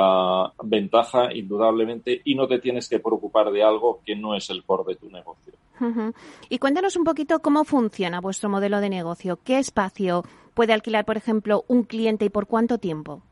ventaja, 0.62 1.34
indudablemente, 1.34 2.20
y 2.24 2.34
no 2.34 2.46
te 2.46 2.58
tienes 2.58 2.88
que 2.88 3.00
preocupar 3.00 3.50
de 3.50 3.62
algo 3.62 4.00
que 4.04 4.14
no 4.14 4.36
es 4.36 4.48
el 4.50 4.62
core 4.64 4.94
de 4.94 4.96
tu 4.96 5.10
negocio. 5.10 5.52
Y 6.48 6.58
cuéntanos 6.58 6.94
un 6.94 7.02
poquito 7.02 7.40
cómo 7.40 7.64
funciona 7.64 8.20
vuestro 8.20 8.48
modelo 8.48 8.80
de 8.80 8.88
negocio. 8.88 9.40
¿Qué 9.42 9.58
espacio 9.58 10.22
puede 10.54 10.72
alquilar, 10.72 11.04
por 11.04 11.16
ejemplo, 11.16 11.64
un 11.66 11.82
cliente 11.82 12.24
y 12.24 12.28
por 12.28 12.46
cuánto 12.46 12.78
tiempo? 12.78 13.22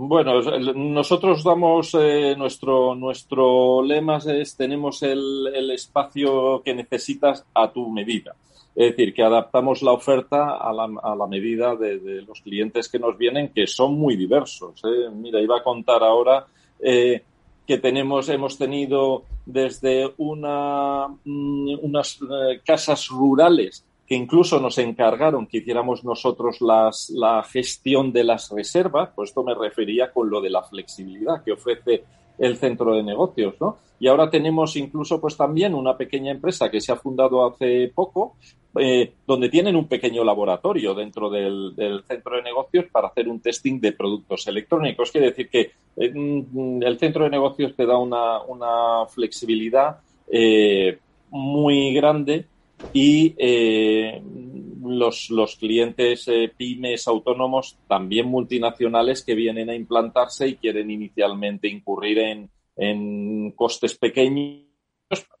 Bueno, 0.00 0.40
nosotros 0.76 1.42
damos 1.42 1.92
eh, 1.98 2.36
nuestro 2.38 2.94
nuestro 2.94 3.82
lema 3.82 4.18
es 4.18 4.56
tenemos 4.56 5.02
el, 5.02 5.72
espacio 5.72 6.62
que 6.64 6.72
necesitas 6.72 7.44
a 7.52 7.72
tu 7.72 7.90
medida. 7.90 8.36
Es 8.76 8.90
decir, 8.92 9.12
que 9.12 9.24
adaptamos 9.24 9.82
la 9.82 9.90
oferta 9.90 10.56
a 10.56 10.72
la, 10.72 10.88
a 11.02 11.16
la 11.16 11.26
medida 11.26 11.74
de, 11.74 12.22
los 12.22 12.40
clientes 12.42 12.88
que 12.88 13.00
nos 13.00 13.18
vienen, 13.18 13.48
que 13.48 13.66
son 13.66 13.98
muy 13.98 14.14
diversos. 14.14 14.80
¿eh? 14.84 15.10
Mira, 15.12 15.40
iba 15.40 15.58
a 15.58 15.64
contar 15.64 16.04
ahora 16.04 16.46
eh, 16.78 17.24
que 17.66 17.78
tenemos, 17.78 18.28
hemos 18.28 18.56
tenido 18.56 19.24
desde 19.44 20.14
una, 20.18 21.08
mm, 21.08 21.74
unas 21.82 22.20
casas 22.64 23.08
rurales 23.08 23.84
que 24.08 24.14
incluso 24.14 24.58
nos 24.58 24.78
encargaron 24.78 25.46
que 25.46 25.58
hiciéramos 25.58 26.02
nosotros 26.02 26.62
las, 26.62 27.10
la 27.10 27.42
gestión 27.42 28.10
de 28.10 28.24
las 28.24 28.50
reservas, 28.50 29.10
pues 29.14 29.28
esto 29.30 29.44
me 29.44 29.54
refería 29.54 30.10
con 30.10 30.30
lo 30.30 30.40
de 30.40 30.48
la 30.48 30.62
flexibilidad 30.62 31.44
que 31.44 31.52
ofrece 31.52 32.04
el 32.38 32.56
centro 32.56 32.94
de 32.94 33.02
negocios, 33.02 33.54
¿no? 33.60 33.76
Y 34.00 34.06
ahora 34.06 34.30
tenemos 34.30 34.76
incluso 34.76 35.20
pues 35.20 35.36
también 35.36 35.74
una 35.74 35.96
pequeña 35.96 36.30
empresa 36.30 36.70
que 36.70 36.80
se 36.80 36.92
ha 36.92 36.96
fundado 36.96 37.44
hace 37.44 37.92
poco, 37.94 38.36
eh, 38.78 39.12
donde 39.26 39.50
tienen 39.50 39.76
un 39.76 39.88
pequeño 39.88 40.24
laboratorio 40.24 40.94
dentro 40.94 41.28
del, 41.28 41.74
centro 42.06 42.36
de 42.36 42.42
negocios 42.42 42.86
para 42.90 43.08
hacer 43.08 43.28
un 43.28 43.40
testing 43.40 43.80
de 43.80 43.92
productos 43.92 44.46
electrónicos. 44.46 45.10
Quiere 45.10 45.28
decir 45.28 45.50
que 45.50 45.72
eh, 45.96 46.12
mm, 46.14 46.82
el 46.82 46.98
centro 46.98 47.24
de 47.24 47.30
negocios 47.30 47.74
te 47.74 47.84
da 47.84 47.98
una, 47.98 49.06
flexibilidad 49.08 49.98
eh, 50.30 50.98
muy 51.30 51.92
grande 51.92 52.46
y 52.92 53.34
eh, 53.38 54.22
los, 54.82 55.30
los, 55.30 55.56
clientes 55.56 56.26
eh, 56.28 56.52
pymes 56.56 57.06
autónomos, 57.08 57.78
también 57.86 58.26
multinacionales, 58.28 59.24
que 59.24 59.34
vienen 59.34 59.70
a 59.70 59.74
implantarse 59.74 60.48
y 60.48 60.56
quieren 60.56 60.90
inicialmente 60.90 61.68
incurrir 61.68 62.18
en, 62.18 62.50
en 62.76 63.52
costes 63.52 63.98
pequeños. 63.98 64.64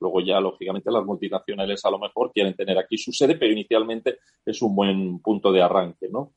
Luego 0.00 0.20
ya, 0.20 0.40
lógicamente, 0.40 0.90
las 0.90 1.04
multinacionales 1.04 1.84
a 1.84 1.90
lo 1.90 1.98
mejor 1.98 2.32
quieren 2.32 2.54
tener 2.54 2.78
aquí 2.78 2.96
su 2.96 3.12
sede, 3.12 3.36
pero 3.36 3.52
inicialmente 3.52 4.18
es 4.44 4.62
un 4.62 4.74
buen 4.74 5.18
punto 5.20 5.52
de 5.52 5.62
arranque, 5.62 6.08
¿no? 6.10 6.32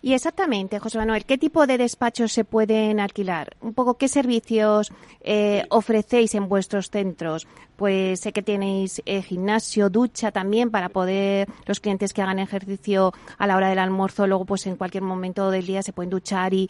Y 0.00 0.12
exactamente, 0.12 0.78
José 0.78 0.96
Manuel, 0.98 1.24
¿qué 1.24 1.38
tipo 1.38 1.66
de 1.66 1.76
despachos 1.76 2.32
se 2.32 2.44
pueden 2.44 3.00
alquilar? 3.00 3.56
Un 3.60 3.74
poco 3.74 3.94
qué 3.94 4.06
servicios 4.06 4.92
eh, 5.22 5.64
ofrecéis 5.70 6.36
en 6.36 6.48
vuestros 6.48 6.90
centros. 6.90 7.48
Pues 7.74 8.20
sé 8.20 8.32
que 8.32 8.42
tenéis 8.42 9.02
eh, 9.06 9.22
gimnasio, 9.22 9.90
ducha 9.90 10.30
también 10.30 10.70
para 10.70 10.88
poder 10.88 11.48
los 11.66 11.80
clientes 11.80 12.12
que 12.12 12.22
hagan 12.22 12.38
ejercicio 12.38 13.12
a 13.38 13.46
la 13.48 13.56
hora 13.56 13.70
del 13.70 13.80
almuerzo, 13.80 14.26
luego 14.28 14.44
pues 14.44 14.66
en 14.68 14.76
cualquier 14.76 15.02
momento 15.02 15.50
del 15.50 15.66
día 15.66 15.82
se 15.82 15.92
pueden 15.92 16.10
duchar 16.10 16.54
y, 16.54 16.68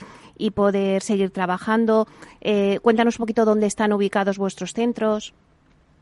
poder 0.55 1.03
seguir 1.03 1.31
trabajando. 1.31 2.09
Eh, 2.41 2.79
cuéntanos 2.83 3.17
un 3.17 3.25
poquito 3.25 3.45
dónde 3.45 3.67
están 3.67 3.93
ubicados 3.93 4.39
vuestros 4.39 4.73
centros 4.73 5.35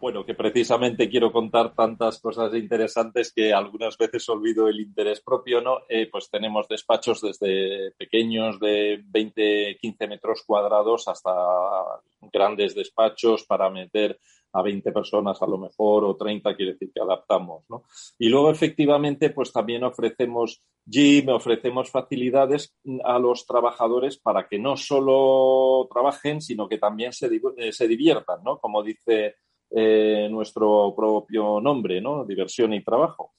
bueno, 0.00 0.24
que 0.24 0.34
precisamente 0.34 1.08
quiero 1.08 1.32
contar 1.32 1.74
tantas 1.74 2.20
cosas 2.20 2.54
interesantes 2.54 3.32
que 3.32 3.52
algunas 3.52 3.96
veces 3.96 4.28
olvido 4.28 4.68
el 4.68 4.80
interés 4.80 5.20
propio, 5.20 5.60
¿no? 5.60 5.78
Eh, 5.88 6.08
pues 6.10 6.28
tenemos 6.30 6.68
despachos 6.68 7.20
desde 7.20 7.92
pequeños 7.92 8.60
de 8.60 9.02
20, 9.04 9.78
15 9.80 10.06
metros 10.06 10.42
cuadrados 10.46 11.08
hasta 11.08 11.32
grandes 12.32 12.74
despachos 12.74 13.44
para 13.44 13.70
meter 13.70 14.18
a 14.52 14.62
20 14.62 14.90
personas 14.92 15.40
a 15.42 15.46
lo 15.46 15.58
mejor 15.58 16.04
o 16.04 16.16
30, 16.16 16.54
quiere 16.56 16.72
decir 16.72 16.90
que 16.94 17.00
adaptamos, 17.00 17.64
¿no? 17.68 17.84
Y 18.18 18.28
luego 18.28 18.50
efectivamente 18.50 19.30
pues 19.30 19.52
también 19.52 19.84
ofrecemos 19.84 20.62
gym, 20.84 21.28
ofrecemos 21.28 21.90
facilidades 21.90 22.74
a 23.04 23.18
los 23.18 23.46
trabajadores 23.46 24.18
para 24.18 24.48
que 24.48 24.58
no 24.58 24.76
solo 24.76 25.86
trabajen, 25.92 26.40
sino 26.40 26.68
que 26.68 26.78
también 26.78 27.12
se, 27.12 27.28
se 27.72 27.88
diviertan, 27.88 28.42
¿no? 28.44 28.58
Como 28.58 28.82
dice 28.82 29.36
eh, 29.70 30.28
nuestro 30.30 30.94
propio 30.96 31.60
nombre, 31.60 32.00
¿no? 32.00 32.24
Diversión 32.24 32.72
y 32.72 32.84
trabajo. 32.84 33.34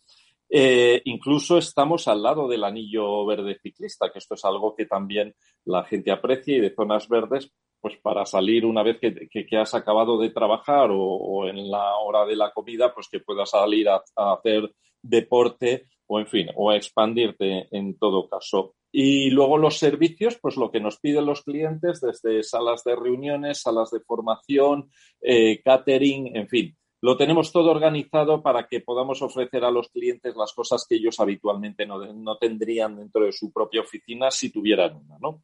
Eh, 0.49 1.01
incluso 1.05 1.57
estamos 1.57 2.07
al 2.07 2.23
lado 2.23 2.47
del 2.47 2.63
anillo 2.63 3.25
verde 3.25 3.59
ciclista, 3.61 4.11
que 4.11 4.19
esto 4.19 4.35
es 4.35 4.45
algo 4.45 4.75
que 4.75 4.85
también 4.85 5.35
la 5.65 5.83
gente 5.83 6.11
aprecia 6.11 6.57
y 6.57 6.61
de 6.61 6.73
zonas 6.73 7.09
verdes, 7.09 7.51
pues 7.81 7.97
para 8.01 8.25
salir 8.25 8.65
una 8.65 8.81
vez 8.83 8.97
que, 8.99 9.57
has 9.57 9.73
acabado 9.73 10.17
de 10.17 10.29
trabajar 10.29 10.89
o, 10.91 11.47
en 11.47 11.69
la 11.69 11.97
hora 11.97 12.25
de 12.25 12.35
la 12.35 12.51
comida, 12.51 12.93
pues 12.93 13.07
que 13.09 13.19
puedas 13.19 13.49
salir 13.49 13.87
a 13.89 14.01
hacer 14.15 14.71
deporte 15.01 15.85
o 16.07 16.19
en 16.19 16.27
fin, 16.27 16.47
o 16.55 16.69
a 16.69 16.75
expandirte 16.75 17.67
en 17.71 17.97
todo 17.97 18.27
caso. 18.27 18.75
Y 18.91 19.29
luego 19.29 19.57
los 19.57 19.77
servicios, 19.77 20.37
pues 20.41 20.55
lo 20.57 20.71
que 20.71 20.79
nos 20.79 20.99
piden 20.99 21.25
los 21.25 21.43
clientes 21.43 22.01
desde 22.01 22.41
salas 22.43 22.83
de 22.83 22.95
reuniones, 22.95 23.61
salas 23.61 23.91
de 23.91 23.99
formación, 23.99 24.89
eh, 25.21 25.61
catering, 25.63 26.35
en 26.35 26.47
fin. 26.47 26.77
Lo 27.01 27.15
tenemos 27.15 27.51
todo 27.51 27.69
organizado 27.69 28.41
para 28.41 28.67
que 28.67 28.81
podamos 28.81 29.21
ofrecer 29.21 29.63
a 29.63 29.71
los 29.71 29.89
clientes 29.89 30.35
las 30.35 30.53
cosas 30.53 30.85
que 30.89 30.95
ellos 30.95 31.19
habitualmente 31.19 31.85
no, 31.85 32.11
no 32.13 32.37
tendrían 32.37 32.95
dentro 32.95 33.25
de 33.25 33.31
su 33.31 33.51
propia 33.51 33.81
oficina 33.81 34.31
si 34.31 34.51
tuvieran 34.51 34.95
una, 34.95 35.17
¿no? 35.19 35.43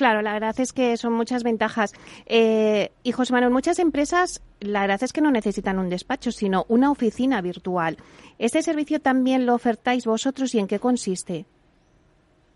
Claro, 0.00 0.22
la 0.22 0.32
verdad 0.32 0.58
es 0.58 0.72
que 0.72 0.96
son 0.96 1.12
muchas 1.12 1.42
ventajas. 1.42 1.92
Eh, 2.24 2.90
y 3.02 3.12
José 3.12 3.34
Manuel, 3.34 3.52
muchas 3.52 3.78
empresas, 3.78 4.40
la 4.58 4.80
verdad 4.80 5.02
es 5.02 5.12
que 5.12 5.20
no 5.20 5.30
necesitan 5.30 5.78
un 5.78 5.90
despacho, 5.90 6.32
sino 6.32 6.64
una 6.68 6.90
oficina 6.90 7.42
virtual. 7.42 7.98
¿Este 8.38 8.62
servicio 8.62 9.00
también 9.00 9.44
lo 9.44 9.54
ofertáis 9.54 10.06
vosotros 10.06 10.54
y 10.54 10.58
en 10.58 10.68
qué 10.68 10.78
consiste? 10.78 11.44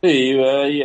Sí, 0.02 0.32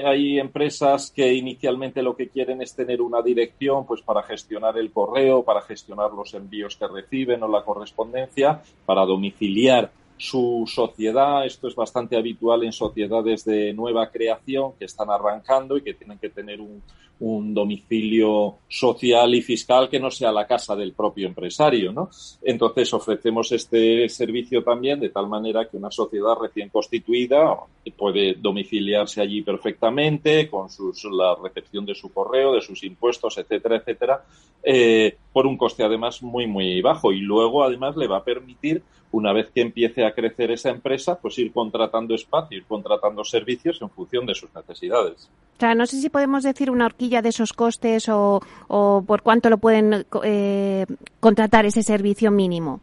hay, 0.03 0.37
empresas 0.37 1.13
que 1.15 1.33
inicialmente 1.33 2.03
lo 2.03 2.17
que 2.17 2.27
quieren 2.27 2.61
es 2.61 2.75
tener 2.75 3.01
una 3.01 3.21
dirección 3.21 3.85
pues 3.85 4.01
para 4.01 4.21
gestionar 4.23 4.77
el 4.77 4.91
correo, 4.91 5.43
para 5.43 5.61
gestionar 5.61 6.11
los 6.11 6.33
envíos 6.33 6.75
que 6.75 6.87
reciben 6.89 7.41
o 7.41 7.47
la 7.47 7.63
correspondencia, 7.63 8.61
para 8.85 9.05
domiciliar 9.05 9.91
su 10.19 10.65
sociedad. 10.67 11.45
Esto 11.45 11.69
es 11.69 11.75
bastante 11.75 12.17
habitual 12.17 12.63
en 12.65 12.73
sociedades 12.73 13.45
de 13.45 13.73
nueva 13.73 14.12
creación 14.12 14.73
que 14.77 14.86
están 14.86 15.10
arrancando 15.10 15.77
y 15.77 15.82
que 15.82 15.93
tienen 15.93 16.19
que 16.19 16.29
tener 16.29 16.60
un, 16.62 16.84
domicilio 17.21 18.60
social 18.69 19.36
y 19.36 19.41
fiscal 19.41 19.89
que 19.89 19.99
no 19.99 20.10
sea 20.10 20.32
la 20.32 20.47
casa 20.47 20.73
del 20.73 20.93
propio 20.93 21.27
empresario, 21.27 21.91
¿no? 21.91 22.10
Entonces 22.41 22.93
ofrecemos 22.93 23.51
este 23.51 24.08
servicio 24.08 24.63
también 24.63 25.01
de 25.01 25.10
tal 25.10 25.27
manera 25.27 25.67
que 25.67 25.75
una 25.75 25.91
sociedad 25.91 26.36
recién 26.39 26.69
constituida 26.69 27.58
puede 27.97 28.36
domiciliarse 28.36 29.19
allí 29.19 29.41
perfectamente 29.41 30.49
con 30.49 30.69
sus, 30.69 31.03
la 31.12 31.36
recepción 31.36 31.86
de 31.86 31.93
su 31.93 32.13
correo, 32.13 32.53
de 32.53 32.62
sus 32.62 32.84
impuestos, 32.86 33.38
etcétera, 33.38 33.77
etcétera, 33.77 34.23
eh, 34.63 35.17
por 35.34 35.45
un 35.45 35.58
coste 35.58 35.84
además 35.84 36.23
muy, 36.23 36.47
muy 36.47 36.82
bajo 36.82 37.12
y 37.12 37.19
luego 37.19 37.63
además 37.63 37.97
le 37.97 38.08
va 38.08 38.17
a 38.17 38.23
permitir 38.23 38.82
una 39.11 39.33
vez 39.33 39.49
que 39.53 39.61
empiece 39.61 40.05
a 40.05 40.13
crecer 40.13 40.51
esa 40.51 40.69
empresa, 40.69 41.19
pues 41.19 41.37
ir 41.39 41.51
contratando 41.51 42.13
espacio, 42.13 42.57
ir 42.57 42.65
contratando 42.65 43.23
servicios 43.23 43.81
en 43.81 43.89
función 43.89 44.25
de 44.25 44.35
sus 44.35 44.53
necesidades. 44.53 45.29
Claro, 45.57 45.75
no 45.75 45.85
sé 45.87 45.99
si 45.99 46.09
podemos 46.09 46.43
decir 46.43 46.69
una 46.69 46.85
horquilla 46.85 47.21
de 47.21 47.29
esos 47.29 47.53
costes 47.53 48.07
o, 48.09 48.41
por 48.67 49.21
cuánto 49.21 49.49
lo 49.49 49.57
pueden 49.57 50.05
eh, 50.23 50.85
contratar 51.19 51.65
ese 51.65 51.83
servicio 51.83 52.31
mínimo. 52.31 52.81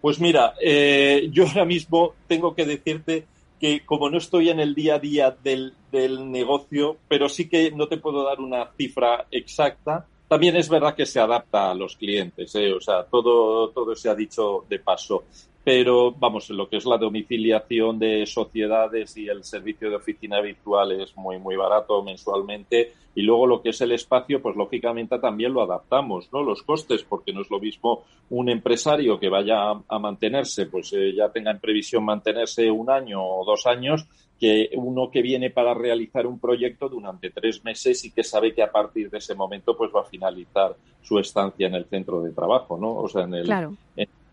Pues 0.00 0.20
mira, 0.20 0.54
eh, 0.62 1.28
yo 1.32 1.46
ahora 1.46 1.64
mismo 1.64 2.14
tengo 2.28 2.54
que 2.54 2.66
decirte 2.66 3.26
que 3.58 3.84
como 3.84 4.10
no 4.10 4.18
estoy 4.18 4.50
en 4.50 4.60
el 4.60 4.74
día 4.74 4.96
a 4.96 4.98
día 4.98 5.36
del, 5.42 5.72
del 5.90 6.30
negocio, 6.30 6.98
pero 7.08 7.28
sí 7.28 7.48
que 7.48 7.70
no 7.70 7.88
te 7.88 7.96
puedo 7.96 8.22
dar 8.24 8.38
una 8.40 8.70
cifra 8.76 9.26
exacta, 9.30 10.06
también 10.28 10.56
es 10.56 10.68
verdad 10.68 10.94
que 10.94 11.06
se 11.06 11.20
adapta 11.20 11.70
a 11.70 11.74
los 11.74 11.96
clientes, 11.96 12.54
¿eh? 12.54 12.72
o 12.72 12.80
sea, 12.80 13.04
todo, 13.04 13.70
todo 13.70 13.94
se 13.94 14.08
ha 14.08 14.14
dicho 14.14 14.64
de 14.68 14.78
paso. 14.78 15.24
Pero, 15.66 16.12
vamos, 16.12 16.48
lo 16.50 16.68
que 16.68 16.76
es 16.76 16.86
la 16.86 16.96
domiciliación 16.96 17.98
de 17.98 18.24
sociedades 18.24 19.16
y 19.16 19.26
el 19.26 19.42
servicio 19.42 19.90
de 19.90 19.96
oficina 19.96 20.40
virtual 20.40 20.92
es 20.92 21.16
muy, 21.16 21.40
muy 21.40 21.56
barato 21.56 22.04
mensualmente. 22.04 22.92
Y 23.16 23.22
luego 23.22 23.48
lo 23.48 23.62
que 23.62 23.70
es 23.70 23.80
el 23.80 23.90
espacio, 23.90 24.40
pues 24.40 24.54
lógicamente 24.54 25.18
también 25.18 25.52
lo 25.52 25.62
adaptamos, 25.62 26.28
¿no? 26.32 26.44
Los 26.44 26.62
costes, 26.62 27.02
porque 27.02 27.32
no 27.32 27.40
es 27.40 27.50
lo 27.50 27.58
mismo 27.58 28.04
un 28.30 28.48
empresario 28.48 29.18
que 29.18 29.28
vaya 29.28 29.70
a, 29.88 29.98
mantenerse, 29.98 30.66
pues 30.66 30.92
eh, 30.92 31.12
ya 31.16 31.30
tenga 31.30 31.50
en 31.50 31.58
previsión 31.58 32.04
mantenerse 32.04 32.70
un 32.70 32.88
año 32.88 33.20
o 33.20 33.44
dos 33.44 33.66
años, 33.66 34.06
que 34.38 34.70
uno 34.74 35.10
que 35.10 35.22
viene 35.22 35.50
para 35.50 35.72
realizar 35.74 36.26
un 36.26 36.38
proyecto 36.38 36.88
durante 36.88 37.30
tres 37.30 37.64
meses 37.64 38.04
y 38.04 38.10
que 38.10 38.22
sabe 38.22 38.54
que 38.54 38.62
a 38.62 38.70
partir 38.70 39.10
de 39.10 39.18
ese 39.18 39.34
momento 39.34 39.76
pues 39.76 39.90
va 39.94 40.02
a 40.02 40.04
finalizar 40.04 40.76
su 41.02 41.18
estancia 41.18 41.66
en 41.66 41.74
el 41.74 41.86
centro 41.86 42.20
de 42.22 42.32
trabajo, 42.32 42.76
¿no? 42.76 42.94
O 42.96 43.08
sea, 43.08 43.24
en 43.24 43.34
el, 43.34 43.76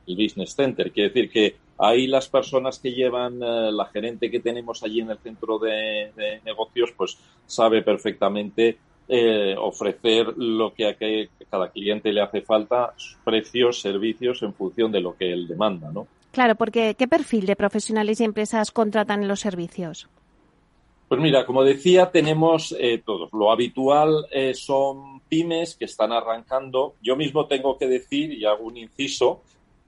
business 0.06 0.56
center. 0.56 0.92
Quiere 0.92 1.10
decir 1.10 1.30
que 1.30 1.56
ahí 1.78 2.08
las 2.08 2.28
personas 2.28 2.80
que 2.80 2.92
llevan, 2.92 3.42
eh, 3.42 3.72
la 3.72 3.86
gerente 3.86 4.30
que 4.30 4.42
tenemos 4.42 4.84
allí 4.84 5.00
en 5.00 5.12
el 5.12 5.18
centro 5.20 5.58
de, 5.60 6.42
negocios, 6.44 6.92
pues 6.98 7.18
sabe 7.46 7.82
perfectamente 7.82 8.78
eh, 9.08 9.56
ofrecer 9.58 10.38
lo 10.38 10.74
que 10.74 10.88
a 10.88 10.98
cada 11.50 11.70
cliente 11.70 12.12
le 12.12 12.22
hace 12.22 12.42
falta, 12.42 12.94
precios, 13.24 13.80
servicios 13.80 14.44
en 14.44 14.54
función 14.54 14.92
de 14.92 15.00
lo 15.00 15.16
que 15.16 15.32
él 15.32 15.48
demanda, 15.48 15.90
¿no? 15.92 16.08
Claro, 16.34 16.56
porque 16.56 16.96
¿qué 16.96 17.08
perfil 17.08 17.46
de 17.46 17.56
profesionales 17.56 18.20
y 18.20 18.24
empresas 18.24 18.72
contratan 18.72 19.28
los 19.28 19.40
servicios? 19.40 20.10
Pues 21.08 21.22
mira, 21.22 21.46
como 21.46 21.64
decía, 21.64 22.10
tenemos 22.10 22.76
eh, 22.80 23.04
todos. 23.06 23.32
Lo 23.34 23.52
habitual 23.52 24.26
eh, 24.32 24.56
son 24.56 25.20
pymes 25.30 25.76
que 25.76 25.86
están 25.86 26.12
arrancando. 26.12 26.96
Yo 27.04 27.16
mismo 27.16 27.46
tengo 27.46 27.78
que 27.78 27.86
decir, 27.86 28.34
y 28.34 28.46
hago 28.46 28.64
un 28.64 28.78
inciso, 28.78 29.44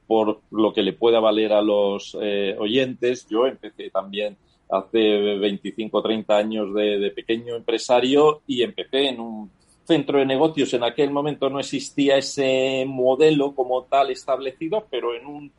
por 0.06 0.42
lo 0.52 0.72
que 0.72 0.84
le 0.84 0.94
pueda 0.94 1.20
valer 1.20 1.52
a 1.52 1.64
los 1.64 2.16
eh, 2.22 2.56
oyentes, 2.60 3.28
yo 3.28 3.48
empecé 3.48 3.90
también 3.90 4.38
hace 4.70 5.00
25 5.00 5.98
o 5.98 6.04
30 6.04 6.38
años 6.38 6.76
de, 6.76 7.00
de 7.00 7.10
pequeño 7.10 7.56
empresario 7.56 8.44
y 8.46 8.62
empecé 8.62 9.10
en 9.10 9.20
un 9.20 9.50
centro 9.84 10.20
de 10.20 10.28
negocios. 10.28 10.72
En 10.76 10.84
aquel 10.84 11.10
momento 11.10 11.50
no 11.50 11.60
existía 11.60 12.18
ese 12.18 12.86
modelo 12.88 13.56
como 13.56 13.86
tal 13.86 14.12
establecido, 14.12 14.86
pero 14.92 15.16
en 15.16 15.26
un 15.26 15.52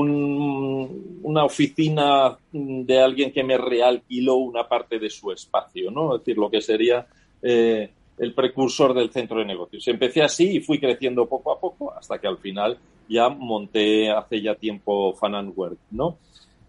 una 0.00 1.44
oficina 1.44 2.36
de 2.50 3.00
alguien 3.00 3.32
que 3.32 3.44
me 3.44 3.58
realquiló 3.58 4.36
una 4.36 4.66
parte 4.66 4.98
de 4.98 5.10
su 5.10 5.30
espacio, 5.30 5.90
¿no? 5.90 6.14
Es 6.14 6.22
decir, 6.22 6.38
lo 6.38 6.50
que 6.50 6.60
sería 6.60 7.06
eh, 7.42 7.90
el 8.18 8.34
precursor 8.34 8.94
del 8.94 9.10
centro 9.10 9.38
de 9.38 9.44
negocios. 9.44 9.86
Empecé 9.88 10.22
así 10.22 10.56
y 10.56 10.60
fui 10.60 10.78
creciendo 10.78 11.26
poco 11.26 11.52
a 11.52 11.60
poco 11.60 11.92
hasta 11.92 12.18
que 12.18 12.26
al 12.26 12.38
final 12.38 12.78
ya 13.08 13.28
monté 13.28 14.10
hace 14.10 14.40
ya 14.40 14.54
tiempo 14.54 15.14
Fan 15.14 15.34
and 15.34 15.52
Work, 15.56 15.78
¿no? 15.90 16.16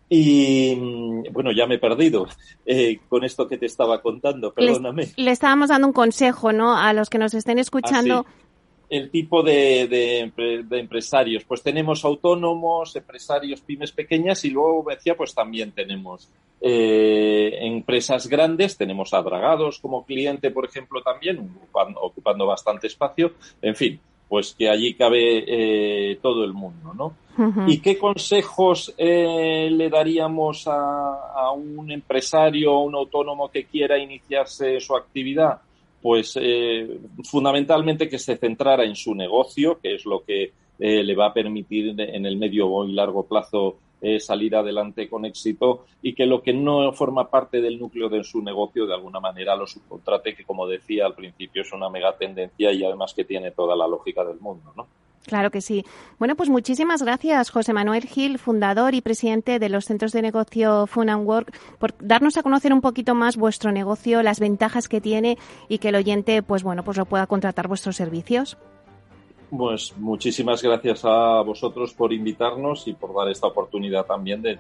Y 0.10 0.76
bueno, 1.32 1.52
ya 1.52 1.66
me 1.66 1.76
he 1.76 1.80
perdido 1.80 2.28
eh, 2.66 3.00
con 3.08 3.24
esto 3.24 3.48
que 3.48 3.58
te 3.58 3.66
estaba 3.66 4.02
contando, 4.02 4.54
perdóname. 4.54 5.12
Le, 5.16 5.32
estábamos 5.32 5.70
dando 5.70 5.88
un 5.88 5.94
consejo, 5.94 6.52
¿no? 6.52 6.78
A 6.78 6.94
los 6.94 7.10
que 7.10 7.18
nos 7.18 7.34
estén 7.34 7.58
escuchando. 7.58 8.26
Ah, 8.28 8.43
el 8.94 9.10
tipo 9.10 9.42
de, 9.42 9.88
de, 9.88 10.80
empresarios. 10.80 11.44
Pues 11.46 11.64
tenemos 11.64 12.06
autónomos, 12.06 12.96
empresarios, 12.96 13.62
pymes 13.62 13.92
pequeñas 13.92 14.46
y 14.46 14.52
luego, 14.52 14.86
decía, 14.88 15.18
pues 15.18 15.34
también 15.34 15.72
tenemos 15.72 16.30
eh, 16.62 17.58
empresas 17.62 18.28
grandes, 18.28 18.78
tenemos 18.78 19.12
adragados 19.16 19.80
como 19.80 20.06
cliente, 20.06 20.52
por 20.52 20.66
ejemplo, 20.66 21.02
también, 21.02 21.58
ocupando, 21.72 22.46
bastante 22.46 22.86
espacio. 22.86 23.34
En 23.64 23.76
fin, 23.76 24.00
pues 24.30 24.54
que 24.54 24.70
allí 24.70 24.94
cabe 24.94 25.44
eh, 25.48 26.20
todo 26.22 26.44
el 26.44 26.54
mundo, 26.54 26.94
¿no? 26.94 27.16
¿Y 27.66 27.80
qué 27.80 27.98
consejos 27.98 28.94
eh, 28.96 29.70
le 29.72 29.90
daríamos 29.90 30.68
a, 30.68 31.32
a 31.34 31.52
un 31.52 31.92
empresario 31.92 32.74
o 32.74 32.84
un 32.84 32.94
autónomo 32.94 33.50
que 33.50 33.66
quiera 33.66 33.98
iniciarse 33.98 34.80
su 34.80 34.96
actividad? 34.96 35.62
Pues 36.04 36.38
eh, 36.40 37.00
fundamentalmente 37.24 38.10
que 38.10 38.20
se 38.20 38.36
centrara 38.36 38.84
en 38.84 38.96
su 38.96 39.16
negocio, 39.16 39.80
que 39.82 39.96
es 39.96 40.06
lo 40.06 40.22
que 40.26 40.52
eh, 40.78 41.02
le 41.02 41.16
va 41.16 41.28
a 41.28 41.34
permitir 41.34 41.96
en 41.98 42.26
el 42.26 42.36
medio 42.36 42.86
y 42.86 42.92
largo 42.92 43.26
plazo 43.26 43.78
eh, 44.02 44.20
salir 44.20 44.54
adelante 44.54 45.08
con 45.08 45.24
éxito 45.24 45.86
y 46.02 46.14
que 46.14 46.26
lo 46.26 46.42
que 46.42 46.52
no 46.52 46.92
forma 46.92 47.30
parte 47.30 47.62
del 47.62 47.80
núcleo 47.80 48.10
de 48.10 48.22
su 48.26 48.42
negocio 48.42 48.86
de 48.86 48.94
alguna 48.94 49.22
manera 49.22 49.56
lo 49.56 49.66
subcontrate, 49.66 50.36
que 50.36 50.44
como 50.44 50.68
decía 50.68 51.06
al 51.06 51.16
principio 51.16 51.62
es 51.62 51.72
una 51.72 51.90
mega 51.90 52.18
tendencia 52.18 52.74
y 52.74 52.84
además 52.84 53.14
que 53.14 53.24
tiene 53.24 53.52
toda 53.52 53.74
la 53.74 53.88
lógica 53.88 54.26
del 54.26 54.42
mundo, 54.42 54.74
¿no? 54.76 54.86
Claro 55.26 55.52
que 55.52 55.62
sí. 55.62 55.86
Bueno, 56.20 56.36
pues 56.36 56.50
muchísimas 56.50 57.02
gracias, 57.02 57.50
José 57.50 57.72
Manuel 57.72 58.04
Gil, 58.04 58.40
fundador 58.40 58.94
y 58.94 59.02
presidente 59.02 59.58
de 59.58 59.70
los 59.70 59.86
centros 59.86 60.12
de 60.12 60.22
negocio 60.22 60.86
Fun 60.86 61.10
and 61.10 61.26
Work, 61.26 61.58
por 61.80 61.94
darnos 62.00 62.38
a 62.38 62.44
conocer 62.44 62.74
un 62.74 62.82
poquito 62.82 63.16
más 63.16 63.38
vuestro 63.38 63.72
negocio, 63.72 64.22
las 64.22 64.40
ventajas 64.40 64.90
que 64.90 65.00
tiene 65.00 65.38
y 65.70 65.78
que 65.78 65.90
el 65.90 65.96
oyente, 65.96 66.44
pues 66.44 66.64
bueno, 66.64 66.84
pues 66.84 66.98
lo 66.98 67.06
pueda 67.06 67.26
contratar 67.26 67.68
vuestros 67.68 67.96
servicios. 67.96 68.58
Pues 69.50 69.94
muchísimas 69.98 70.62
gracias 70.62 71.06
a 71.06 71.42
vosotros 71.42 71.94
por 71.94 72.12
invitarnos 72.12 72.88
y 72.88 72.94
por 72.94 73.16
dar 73.16 73.30
esta 73.30 73.48
oportunidad 73.48 74.06
también 74.06 74.42
de, 74.42 74.58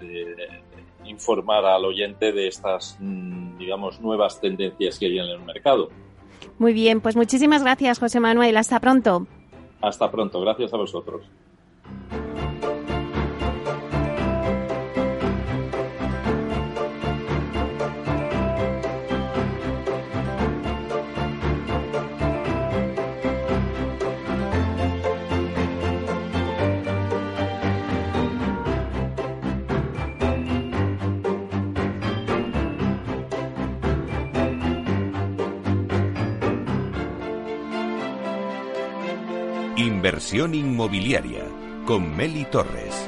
informar 1.05 1.65
al 1.65 1.83
oyente 1.83 2.31
de 2.31 2.47
estas, 2.47 2.95
mm, 3.01 3.57
digamos, 3.57 3.99
nuevas 3.99 4.39
tendencias 4.39 4.97
que 4.97 5.07
hay 5.07 5.19
en 5.19 5.25
el 5.25 5.41
mercado. 5.41 5.89
Muy 6.57 6.71
bien, 6.71 7.01
pues 7.01 7.17
muchísimas 7.17 7.63
gracias, 7.63 7.99
José 7.99 8.21
Manuel. 8.21 8.55
Hasta 8.55 8.79
pronto. 8.79 9.27
Hasta 9.83 10.09
pronto, 10.09 10.39
gracias 10.39 10.73
a 10.73 10.77
vosotros. 10.77 11.23
Inversión 40.03 40.53
inmobiliaria 40.53 41.47
con 41.85 42.13
Meli 42.13 42.43
Torres. 42.51 43.02